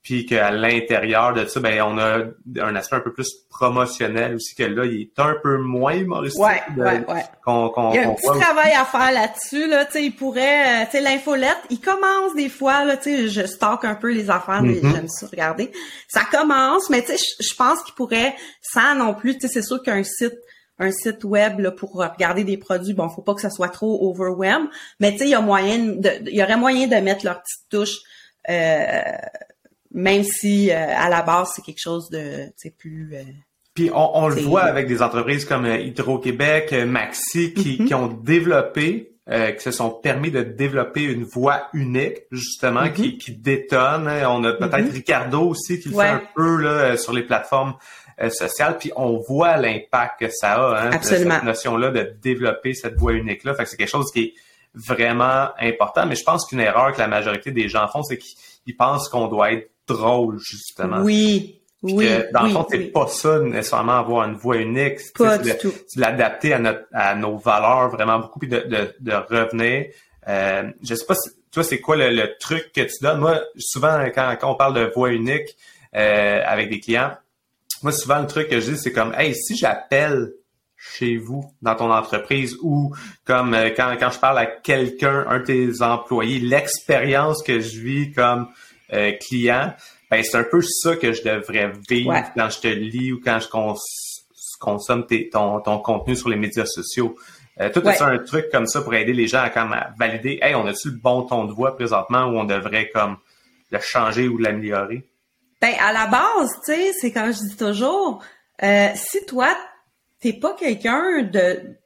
[0.05, 2.19] Puis qu'à l'intérieur de ça, ben on a
[2.61, 6.43] un aspect un peu plus promotionnel aussi que là, il est un peu moins humoristique.
[6.43, 7.23] Ouais, de- ouais, ouais.
[7.43, 10.03] qu'on- qu'on- Il y a un petit voit travail à faire là-dessus, là, tu sais,
[10.05, 13.83] il pourrait, euh, tu sais, l'infolette, il commence des fois, là, tu sais, je stocke
[13.83, 14.91] un peu les affaires, mais Mhm.
[14.93, 15.71] j'aime ça regarder.
[16.07, 19.53] Ça commence, mais tu sais, je- je pense qu'il pourrait, sans non plus, tu sais,
[19.55, 20.35] c'est sûr qu'un site,
[20.77, 24.07] un site web, là, pour regarder des produits, bon, faut pas que ça soit trop
[24.11, 27.25] overwhelm, mais tu sais, il y a moyen de, il y aurait moyen de mettre
[27.25, 27.97] leur petite touche,
[28.51, 29.01] euh,
[29.95, 33.23] même si, euh, à la base, c'est quelque chose de, plus, euh,
[33.73, 37.87] Puis on, on le voit avec des entreprises comme euh, Hydro-Québec, euh, Maxi, qui, Mhm.
[37.87, 42.93] qui ont développé, euh, qui se sont permis de développer une voix unique, justement, Mhm.
[42.93, 44.07] qui, qui détonne.
[44.07, 44.91] On a peut-être Mhm.
[44.91, 46.05] Ricardo aussi qui le Ouais.
[46.05, 47.73] fait un peu là, euh, sur les plateformes
[48.21, 48.77] euh, sociales.
[48.79, 51.35] Puis on voit l'impact que ça a, hein, Absolument.
[51.35, 53.53] cette notion-là de développer cette voix unique-là.
[53.55, 54.33] Fait que c'est quelque chose qui est
[54.73, 56.05] vraiment important.
[56.05, 58.37] Mais je pense qu'une erreur que la majorité des gens font, c'est qu'ils
[58.67, 61.01] ils pensent qu'on doit être drôle, justement.
[61.01, 62.85] oui, Puis oui, que, dans oui, le fond, c'est oui.
[62.91, 64.99] pas ça nécessairement avoir une voix unique.
[64.99, 65.71] C'est- Pas du tout.
[65.87, 69.85] c'est l'adapter à notre à nos valeurs vraiment beaucoup puis de, de, de revenir.
[70.27, 73.19] Euh, je sais pas si toi c'est quoi le, le truc que tu donnes?
[73.19, 75.55] Moi, souvent quand, quand on parle de voix unique
[75.95, 77.11] euh, avec des clients,
[77.83, 80.31] moi souvent le truc que je dis c'est comme Hey, si j'appelle
[80.77, 85.39] chez vous, dans ton entreprise, ou comme euh, quand, quand je parle à quelqu'un, un
[85.39, 88.47] de tes employés, l'expérience que je vis comme
[88.93, 89.73] euh, client,
[90.11, 92.23] ben c'est un peu ça que je devrais vivre Ouais.
[92.35, 93.75] quand je te lis ou quand je cons-
[94.59, 97.15] consomme tes- ton, ton contenu sur les médias sociaux.
[97.61, 98.01] Euh, toi, Ouais.
[98.01, 100.89] un truc comme ça pour aider les gens à, comme, à valider, hey, on a-tu
[100.89, 103.17] le bon ton de voix présentement ou on devrait comme
[103.71, 105.03] le changer ou l'améliorer?
[105.61, 108.21] Ben, à la base, tu sais, c'est comme je dis toujours,
[108.61, 109.49] euh, si toi,
[110.21, 111.77] t'es pas quelqu'un de,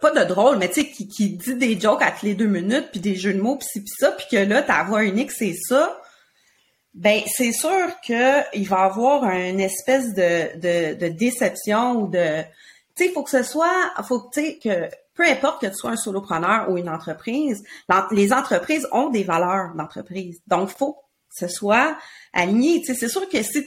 [0.00, 2.46] pas de drôle, mais tu sais, qui, qui dit des jokes à toutes les deux
[2.46, 5.04] minutes, puis des jeux de mots, puis ci, puis ça, puis que là, ta voix
[5.04, 5.98] unique, c'est ça,
[6.94, 12.42] ben, c'est sûr que il va avoir une espèce de, de, de déception ou de...
[12.96, 13.92] Tu sais, faut que ce soit...
[14.06, 17.62] faut que, que peu importe que tu sois un solopreneur ou une entreprise,
[18.10, 20.40] les entreprises ont des valeurs d'entreprise.
[20.46, 20.98] Donc, faut que
[21.30, 21.96] ce soit
[22.32, 22.80] aligné.
[22.80, 23.66] Tu sais, c'est sûr que si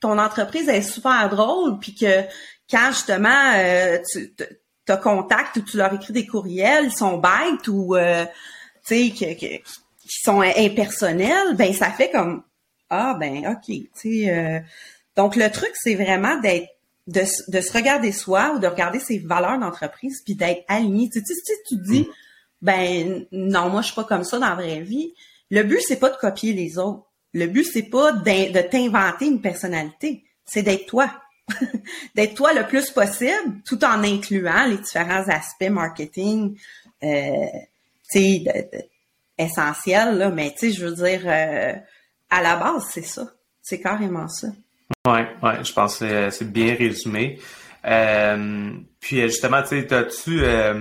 [0.00, 2.22] ton, entreprise est super drôle, puis que
[2.70, 4.44] quand justement euh, tu te,
[4.86, 8.24] te contactes ou tu leur écris des courriels, ils sont bêtes ou euh,
[8.86, 9.62] tu sais,
[10.16, 12.42] qui sont impersonnels, ben ça fait comme
[12.90, 14.30] ah ben ok, tu sais.
[14.30, 14.60] Euh,
[15.16, 16.68] donc le truc c'est vraiment d'être
[17.06, 21.08] de, de, se regarder soi ou de regarder ses valeurs d'entreprise puis d'être aligné.
[21.08, 22.12] Tu sais, si tu dis mm.
[22.62, 25.14] ben non, moi je suis pas comme ça dans la vraie vie.
[25.50, 27.04] Le but c'est pas de copier les autres.
[27.32, 31.10] Le but c'est pas de t'inventer une personnalité, c'est d'être toi.
[32.16, 36.56] d'être toi le plus possible, tout en incluant les différents aspects marketing,
[37.04, 37.46] euh,
[38.10, 38.88] tu sais,
[39.38, 40.30] essentiels là.
[40.30, 41.72] Mais tu sais, je veux dire, euh,
[42.30, 43.26] à la base, c'est ça,
[43.62, 44.48] c'est carrément ça.
[45.06, 47.38] Ouais, ouais, je pense que c'est bien résumé.
[47.84, 50.80] Euh, puis justement, tu sais, tu euh,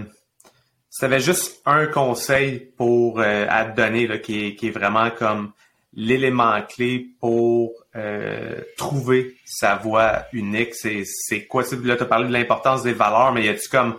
[1.02, 5.52] avais juste un conseil pour à te donner là, qui, est, qui est vraiment comme
[5.96, 10.76] l'élément clé pour euh, trouver sa voie unique?
[10.76, 11.64] C'est quoi?
[11.84, 13.98] Là, tu as parlé de l'importance des valeurs, mais y a-tu comme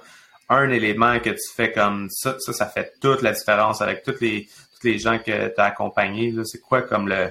[0.48, 4.20] un élément que tu fais comme ça, ça, ça fait toute la différence avec toutes
[4.20, 4.48] les,
[4.80, 6.34] tous les gens que tu as accompagnés?
[6.44, 7.30] C'est quoi comme le,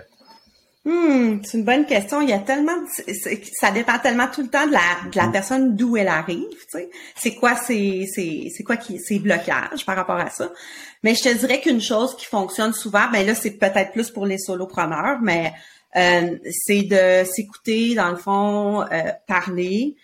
[0.85, 2.21] Hmm, c'est une bonne question.
[2.21, 2.73] Il y a tellement,
[3.59, 5.31] ça dépend tellement tout le temps de la, de la mm.
[5.31, 6.45] personne d'où elle arrive.
[6.51, 6.89] Tu sais.
[7.15, 10.51] C'est quoi c'est c'est quoi qui ses blocages par rapport à ça.
[11.01, 14.27] Mais je te dirais qu'une chose qui fonctionne souvent, ben là c'est peut-être plus pour
[14.27, 15.53] les solopreneurs, mais
[15.95, 19.95] euh, c'est de s'écouter dans le fond, euh, parler.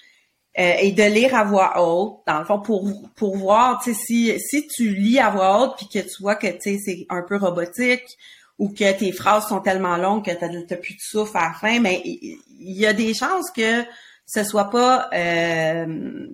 [0.59, 2.85] Euh, et de lire à voix haute, dans le fond, pour
[3.15, 6.35] pour voir, tu sais, si si tu lis à voix haute puis que tu vois
[6.35, 8.17] que tu sais c'est un peu robotique,
[8.61, 11.53] ou que tes phrases sont tellement longues que tu n'as plus de souffle à la
[11.53, 13.83] fin, mais il y, a des chances que
[14.27, 16.27] ce soit pas euh,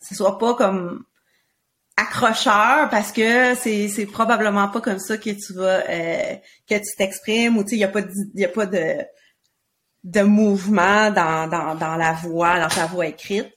[0.00, 1.04] ce soit pas comme
[1.96, 6.96] accrocheur parce que c'est c'est probablement pas comme ça que tu vas euh, que tu
[6.96, 9.04] t'exprimes ou tu sais il y a pas il y a pas de
[10.04, 13.53] de mouvement dans, dans, dans la voix dans ta voix écrite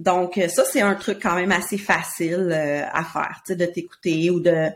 [0.00, 3.66] donc ça c'est un truc quand même assez facile euh, à faire tu sais de
[3.66, 4.70] t'écouter ou de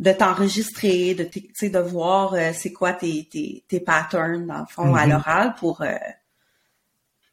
[0.00, 1.28] de t'enregistrer, de
[1.68, 5.10] de voir euh, c'est quoi tes, tes, tes, patterns dans le fond à mm-hmm.
[5.10, 5.92] l'oral pour euh,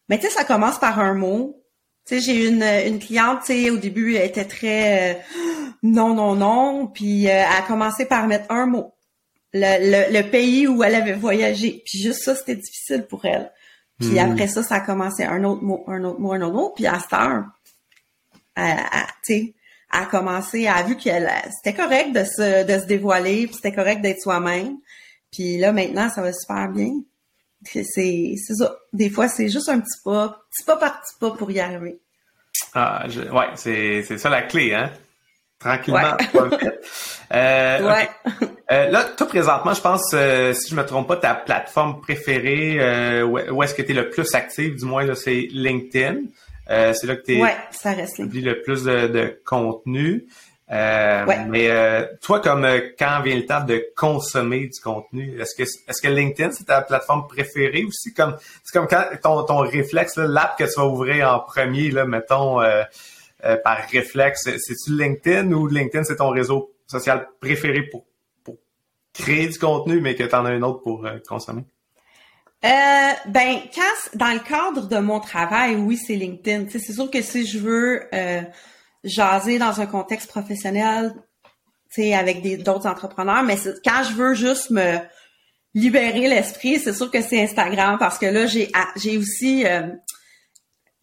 [0.09, 1.63] mais tu sais ça commence par un mot.
[2.05, 5.19] Tu sais j'ai une une cliente tu sais au début elle était très euh,
[5.82, 8.93] non non non puis elle a commencé par mettre un mot.
[9.53, 11.82] Le, le, pays où elle avait voyagé.
[11.86, 13.49] Puis juste ça c'était difficile pour elle
[14.00, 14.32] puis mm-hmm.
[14.32, 16.88] après ça ça a commencé un autre mot un autre mot un autre mot puis
[16.88, 17.45] à cette heure
[18.56, 19.54] tu sais
[19.89, 24.02] a commencé, a vu que c'était correct de se, de se dévoiler, puis c'était correct
[24.02, 24.78] d'être soi-même.
[25.32, 26.91] Puis là, maintenant, ça va super bien.
[27.66, 28.78] C'est, c'est ça.
[28.93, 32.00] Des fois, c'est juste un petit pas, petit pas par petit pas pour y arriver.
[32.74, 34.91] Ah, ouais, c'est, c'est ça la clé, hein?
[35.60, 36.18] Tranquillement.
[36.34, 36.49] Ouais.
[37.34, 38.10] euh, ouais.
[38.72, 42.78] Euh, là, toi, présentement, je pense, euh, si je me trompe pas, ta plateforme préférée,
[42.80, 46.24] euh, où est-ce que tu es le plus actif, du moins, là, c'est LinkedIn.
[46.70, 50.26] Euh, c'est là que tu publies le plus de, contenu.
[50.70, 52.68] Euh, mais euh, toi, comme
[52.99, 56.82] quand vient le temps de consommer du contenu, est-ce que est-ce que LinkedIn c'est ta
[56.82, 58.14] plateforme préférée aussi?
[58.14, 58.36] Comme
[58.66, 62.60] c'est comme quand ton, ton réflexe, l'app que tu vas ouvrir en premier, là, mettons
[63.64, 68.06] par réflexe, c'est-tu LinkedIn ou LinkedIn c'est ton réseau social préféré pour,
[69.14, 71.64] créer du contenu, mais que tu en as un autre pour consommer?
[72.64, 76.66] Euh, ben, quand, dans le cadre de mon travail, oui, c'est LinkedIn.
[76.70, 78.41] c'est sûr que si je veux euh,
[79.04, 81.14] jaser dans un contexte professionnel,
[82.14, 85.00] avec d'autres entrepreneurs, mais quand je veux juste me
[85.74, 89.88] libérer l'esprit, c'est sûr que c'est Instagram parce que là, j'ai j'ai aussi euh,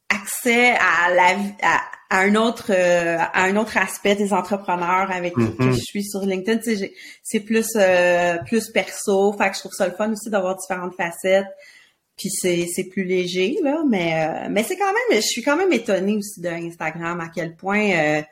[0.08, 5.34] accès à la à, à un autre euh, à un autre aspect des entrepreneurs avec
[5.34, 5.72] qui mm-hmm.
[5.72, 6.60] je suis sur LinkedIn.
[7.22, 10.94] C'est plus euh, plus perso, fait que je trouve ça le fun aussi d'avoir différentes
[10.96, 11.46] facettes.
[12.16, 15.56] Puis c'est c'est plus léger là, mais euh, mais c'est quand même, je suis quand
[15.56, 18.22] même étonnée aussi de Instagram à quel point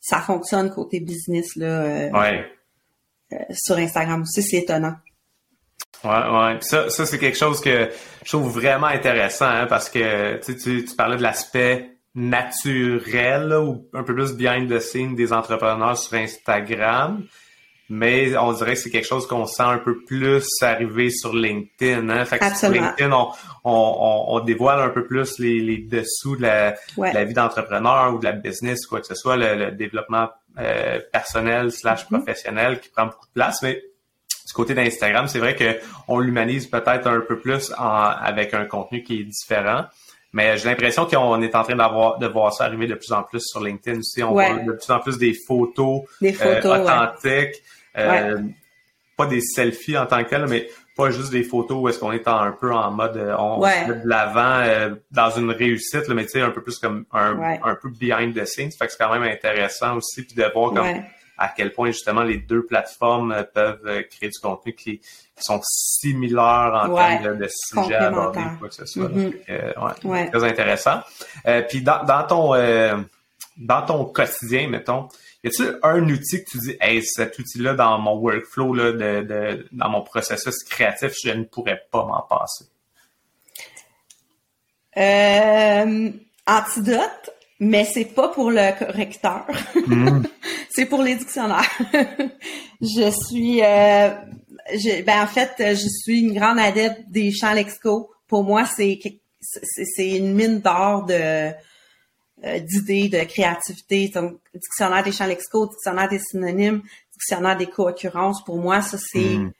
[0.00, 2.08] ça fonctionne côté business là.
[2.08, 2.44] ouais.
[3.52, 4.94] sur Instagram aussi, c'est étonnant.
[6.02, 6.58] Ouais, ouais.
[6.62, 7.90] ça, ça c'est quelque chose que
[8.24, 13.88] je trouve vraiment intéressant hein, parce que tu, tu, tu parlais de l'aspect naturel ou
[13.94, 17.24] un peu plus behind the scene des entrepreneurs sur Instagram.
[17.92, 22.08] Mais on dirait que c'est quelque chose qu'on sent un peu plus arriver sur LinkedIn.
[22.08, 22.24] Hein?
[22.24, 23.30] Fait que sur LinkedIn, on,
[23.64, 28.20] on, on, dévoile un peu plus les, les dessous de la, la vie d'entrepreneur ou
[28.20, 32.18] de la business, quoi que ce soit, le, développement euh, personnel slash mm-hmm.
[32.18, 33.60] professionnel qui prend beaucoup de place.
[33.62, 33.82] Mais
[34.46, 39.02] du côté d'Instagram, c'est vrai qu'on l'humanise peut-être un peu plus en, avec un contenu
[39.02, 39.86] qui est différent.
[40.32, 43.22] Mais j'ai l'impression qu'on est en train d'avoir de voir ça arriver de plus en
[43.22, 44.22] plus sur LinkedIn aussi.
[44.22, 47.62] On voit de plus en plus des photos, euh, authentiques.
[47.98, 48.38] Euh,
[49.16, 52.12] pas des selfies en tant que tel, mais pas juste des photos où est-ce qu'on
[52.12, 56.24] est un peu en mode euh, on se met de l'avant dans une réussite, mais
[56.24, 58.70] tu sais, un peu plus comme un, un peu behind the scenes.
[58.70, 61.02] Fait que c'est quand même intéressant aussi puis de voir comme
[61.40, 65.00] à quel point justement les deux plateformes peuvent créer du contenu qui,
[65.42, 69.08] sont similaires en termes de, sujets abordés quoi que ce soit.
[69.08, 70.04] Mm-hmm.
[70.04, 71.00] ouais, Très intéressant.
[71.70, 73.06] puis dans, dans ton
[73.60, 75.08] dans ton quotidien, mettons,
[75.44, 79.22] y a-t-il un outil que tu dis, hey, cet outil-là dans mon workflow, là, de,
[79.22, 82.64] de, dans mon processus créatif, je ne pourrais pas m'en passer?
[84.96, 86.10] Euh,
[86.46, 87.30] antidote,
[87.60, 89.46] mais c'est pas pour le correcteur.
[89.86, 90.22] Hmm.
[90.70, 91.70] c'est pour les dictionnaires.
[92.80, 94.10] je suis, euh,
[95.04, 98.10] ben en fait, je suis une grande adepte des champs lexicaux.
[98.26, 98.98] Pour moi, c'est
[99.40, 101.52] c'est une mine d'or de
[102.44, 104.08] euh, d'idées, de créativité.
[104.08, 106.82] Donc, dictionnaire des champs lexicaux, dictionnaire des synonymes,
[107.12, 108.42] dictionnaire des co-occurrences.
[108.44, 109.52] Pour moi, ça, c'est hmm.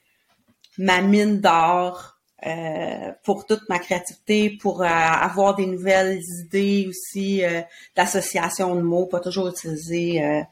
[0.78, 7.42] ma mine d'or euh, pour toute ma créativité, pour euh, avoir des nouvelles idées aussi
[7.96, 10.44] d'association de mots, pas toujours utiliser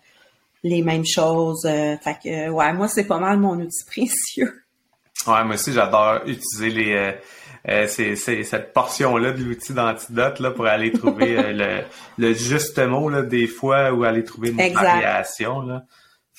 [0.62, 1.62] les mêmes choses.
[1.62, 4.62] fait que, ouais, moi, c'est pas mal mon outil précieux.
[5.26, 7.14] Ouais, moi aussi, j'adore utiliser les
[7.68, 12.78] euh, c'est, cette portion-là de l'outil d'antidote là, pour aller trouver euh, le, le, juste
[12.78, 15.60] mot là, des fois ou aller trouver une variation.
[15.62, 15.82] Là.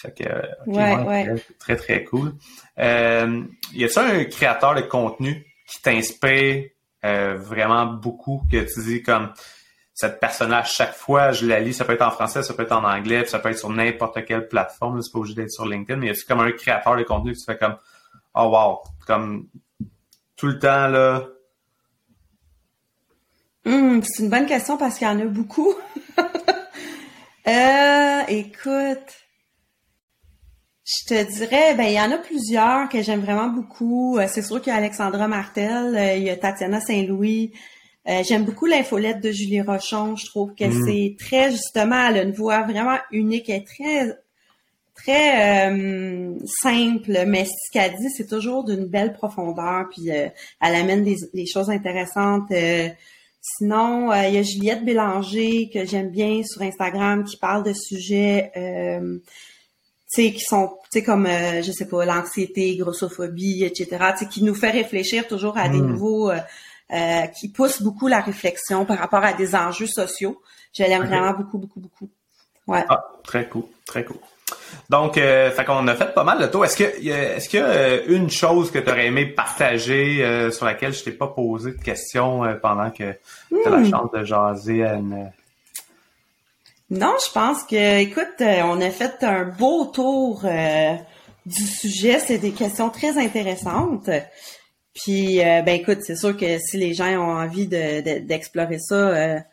[0.02, 0.24] Fait que,
[0.68, 2.34] ouais, Très, très cool.
[2.78, 3.44] Euh,
[3.74, 6.70] y a-t-il un créateur de contenu qui t'inspire
[7.04, 9.34] euh, vraiment beaucoup, que tu dis comme
[9.94, 12.72] cette personnage chaque fois, je la lis, ça peut être en français, ça peut être
[12.72, 16.00] en anglais, ça peut être sur n'importe quelle plateforme, c'est pas obligé d'être sur LinkedIn,
[16.00, 17.76] mais y a comme un créateur de contenu qui tu fais comme
[18.34, 19.50] Oh wow, comme
[20.38, 21.28] tout le temps, là?
[23.66, 25.74] Hmm, c'est une bonne question parce qu'il y en a beaucoup.
[27.48, 29.19] euh, écoute,
[30.90, 34.18] je te dirais, ben il y en a plusieurs que j'aime vraiment beaucoup.
[34.18, 37.52] Euh, c'est sûr qu'il y a Alexandra Martel, euh, il y a Tatiana Saint-Louis.
[38.08, 40.16] Euh, j'aime beaucoup l'infolette de Julie Rochon.
[40.16, 40.86] Je trouve que hmm.
[40.86, 44.16] c'est très justement, elle a une voix vraiment unique et très
[44.96, 50.28] très euh, simple, mais ce qu'elle dit, c'est toujours d'une belle profondeur, puis euh,
[50.62, 52.52] elle amène des, choses intéressantes.
[52.52, 52.90] Euh,
[53.42, 58.52] sinon, il y a Juliette Bélanger que j'aime bien sur Instagram qui parle de sujets
[60.12, 64.14] qui sont tu sais comme je sais pas l'anxiété, grossophobie, etc.
[64.30, 65.88] qui nous fait réfléchir toujours à des hmm.
[65.88, 66.32] nouveaux
[67.40, 70.42] qui poussent beaucoup la réflexion par rapport à des enjeux sociaux.
[70.74, 72.10] Je l'aime vraiment beaucoup, beaucoup, beaucoup.
[72.68, 72.86] Ouais.
[72.90, 74.18] Ah, très cool, très cool.
[74.90, 76.66] Donc, euh, fait qu'on a fait pas mal de tour.
[76.66, 80.52] Est-ce que est-ce qu'il y a euh, une chose que tu aurais aimé partager euh,
[80.52, 83.14] sur laquelle je t'ai pas posé de questions euh, pendant que
[83.50, 83.90] tu as la hmm.
[83.90, 85.32] chance de jaser à une...
[86.90, 90.44] Non, je pense que, écoute, on a fait un beau tour
[91.46, 92.20] du sujet.
[92.20, 94.10] C'est des questions très intéressantes.
[94.94, 99.44] Puis, ben écoute, c'est sûr que si les gens ont envie d'explorer ça,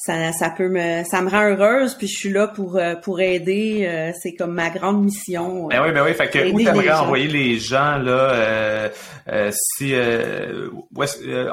[0.00, 3.20] ça, ça peut me ça me rend heureuse puis je suis là pour euh, pour
[3.20, 6.92] aider euh, c'est comme ma grande mission ben oui ben oui fait que où t'aimerais
[6.92, 8.88] envoyer les gens là euh,
[9.28, 9.94] euh si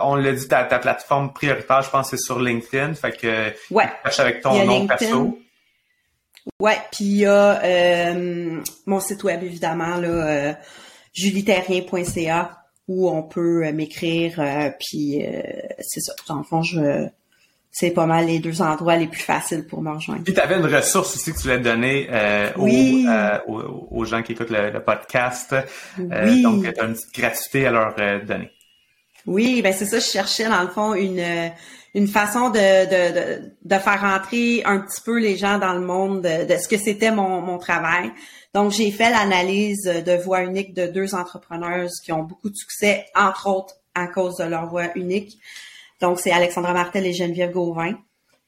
[0.02, 3.89] on l'a dit ta, ta plateforme prioritaire je pense c'est sur LinkedIn fait que ouais.
[4.18, 5.38] avec ton nom perso.
[6.62, 8.14] Ouais puis il y a
[8.86, 10.58] mon site web évidemment là
[11.14, 14.41] juliterrien.ca où on peut m'écrire
[14.80, 15.22] puis
[15.82, 16.14] c'est ça.
[16.30, 17.10] Dans le fond je
[17.80, 20.23] c'est pas mal les deux endroits les plus faciles pour me rejoindre.
[20.23, 24.32] Puis tu avais une ressource aussi que tu voulais donner euh, euh, aux, gens qui
[24.32, 25.53] écoutent le, podcast.
[25.99, 27.93] Euh, donc, tu as une petite gratuité à leur
[28.25, 28.49] donner.
[29.28, 31.51] Oui, ben c'est ça, je cherchais dans le fond une
[31.93, 36.21] une façon de, de, de, faire rentrer un petit peu les gens dans le monde
[36.21, 38.11] de, ce que c'était mon, mon travail.
[38.53, 43.05] Donc, j'ai fait l'analyse de voix unique de deux entrepreneurs qui ont beaucoup de succès,
[43.15, 45.39] entre autres à cause de leur voix unique.
[46.02, 47.93] Donc, c'est Alexandra Martel et Geneviève Gauvin.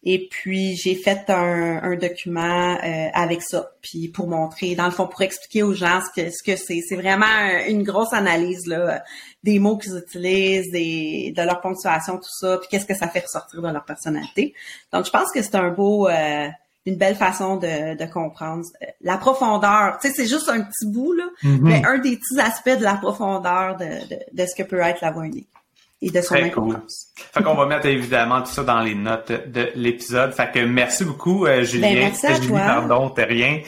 [0.04, 5.08] Et puis, j'ai fait un, document euh, avec ça, puis pour montrer, dans le fond,
[5.08, 6.80] pour expliquer aux gens ce que ce que c'est.
[6.88, 7.26] C'est vraiment
[7.68, 9.04] une grosse analyse là,
[9.44, 13.20] des mots qu'ils utilisent, des, de leur ponctuation, tout ça, puis qu'est-ce que ça fait
[13.20, 14.54] ressortir de leur personnalité.
[14.94, 16.48] Donc, je pense que c'est un beau, euh,
[16.86, 19.98] une belle façon de, de comprendre euh, la profondeur.
[20.02, 21.60] Tu sais, c'est juste un petit bout là, mm-hmm.
[21.62, 25.02] mais un des petits aspects de la profondeur de, de, de ce que peut être
[25.02, 25.50] la voix unique
[26.02, 29.70] et de son Très Fait qu'on va mettre évidemment tout ça dans les notes de
[29.76, 30.32] l'épisode.
[30.34, 31.90] Fait que merci beaucoup, euh, Julien.
[31.90, 32.60] Ben, merci à Julie, toi.
[32.60, 33.62] pardon, t'es rien.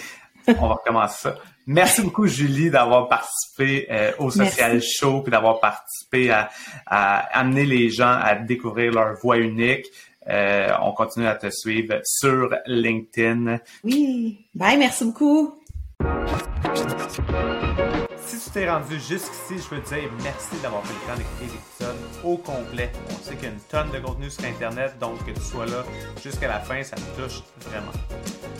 [0.47, 1.35] On va recommencer ça.
[1.67, 6.49] Merci beaucoup, Julie, d'avoir participé euh, au Social Show puis d'avoir participé à,
[6.87, 9.85] amener les gens à découvrir leur voix unique.
[10.27, 13.57] Euh, on continue à te suivre sur LinkedIn.
[13.83, 14.45] Oui.
[14.53, 15.57] Bye, merci beaucoup
[18.53, 22.37] t'es rendu jusqu'ici, je veux te dire merci d'avoir pris le temps d'écouter l'épisode au
[22.37, 22.91] complet.
[23.09, 25.65] On sait qu'il y a une tonne de contenu sur Internet, donc que tu sois
[25.65, 25.83] là
[26.21, 27.91] jusqu'à la fin, ça me touche vraiment.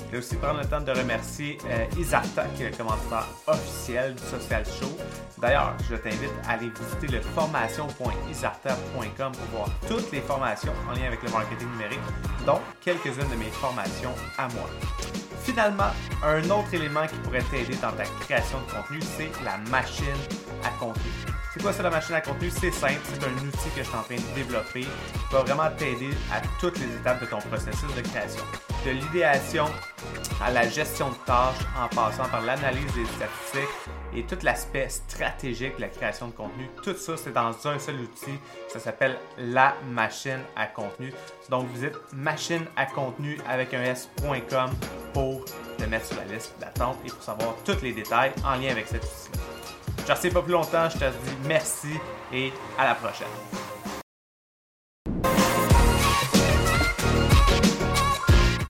[0.08, 4.16] Je vais aussi prendre le temps de remercier euh, Isarta, qui est le commanditaire officiel
[4.16, 4.98] du Social Show.
[5.38, 11.06] D'ailleurs, je t'invite à aller visiter le formation.isarta.com pour voir toutes les formations en lien
[11.08, 12.00] avec le marketing numérique,
[12.46, 14.70] dont quelques-unes de mes formations à moi.
[15.44, 15.92] Finalement,
[16.24, 20.06] un autre élément qui pourrait t'aider dans ta création de contenu, c'est la machine
[20.64, 21.12] à contenu.
[21.54, 22.50] C'est quoi ça la machine à contenu?
[22.50, 25.70] C'est simple, c'est un outil que je suis en train de développer qui va vraiment
[25.76, 28.44] t'aider à toutes les étapes de ton processus de création.
[28.86, 29.66] De l'idéation
[30.42, 33.76] à la gestion de tâches en passant par l'analyse des statistiques
[34.16, 36.70] et tout l'aspect stratégique de la création de contenu.
[36.84, 38.40] Tout ça, c'est dans un seul outil.
[38.68, 41.14] Ça s'appelle la machine à contenu.
[41.50, 44.72] Donc, visite machine à contenu avec un s.com
[45.14, 45.46] pour
[45.78, 48.88] te mettre sur la liste d'attente et pour savoir tous les détails en lien avec
[48.88, 49.32] cet outil.
[50.08, 52.00] Je ne pas plus longtemps, je te dis merci
[52.34, 53.28] et à la prochaine.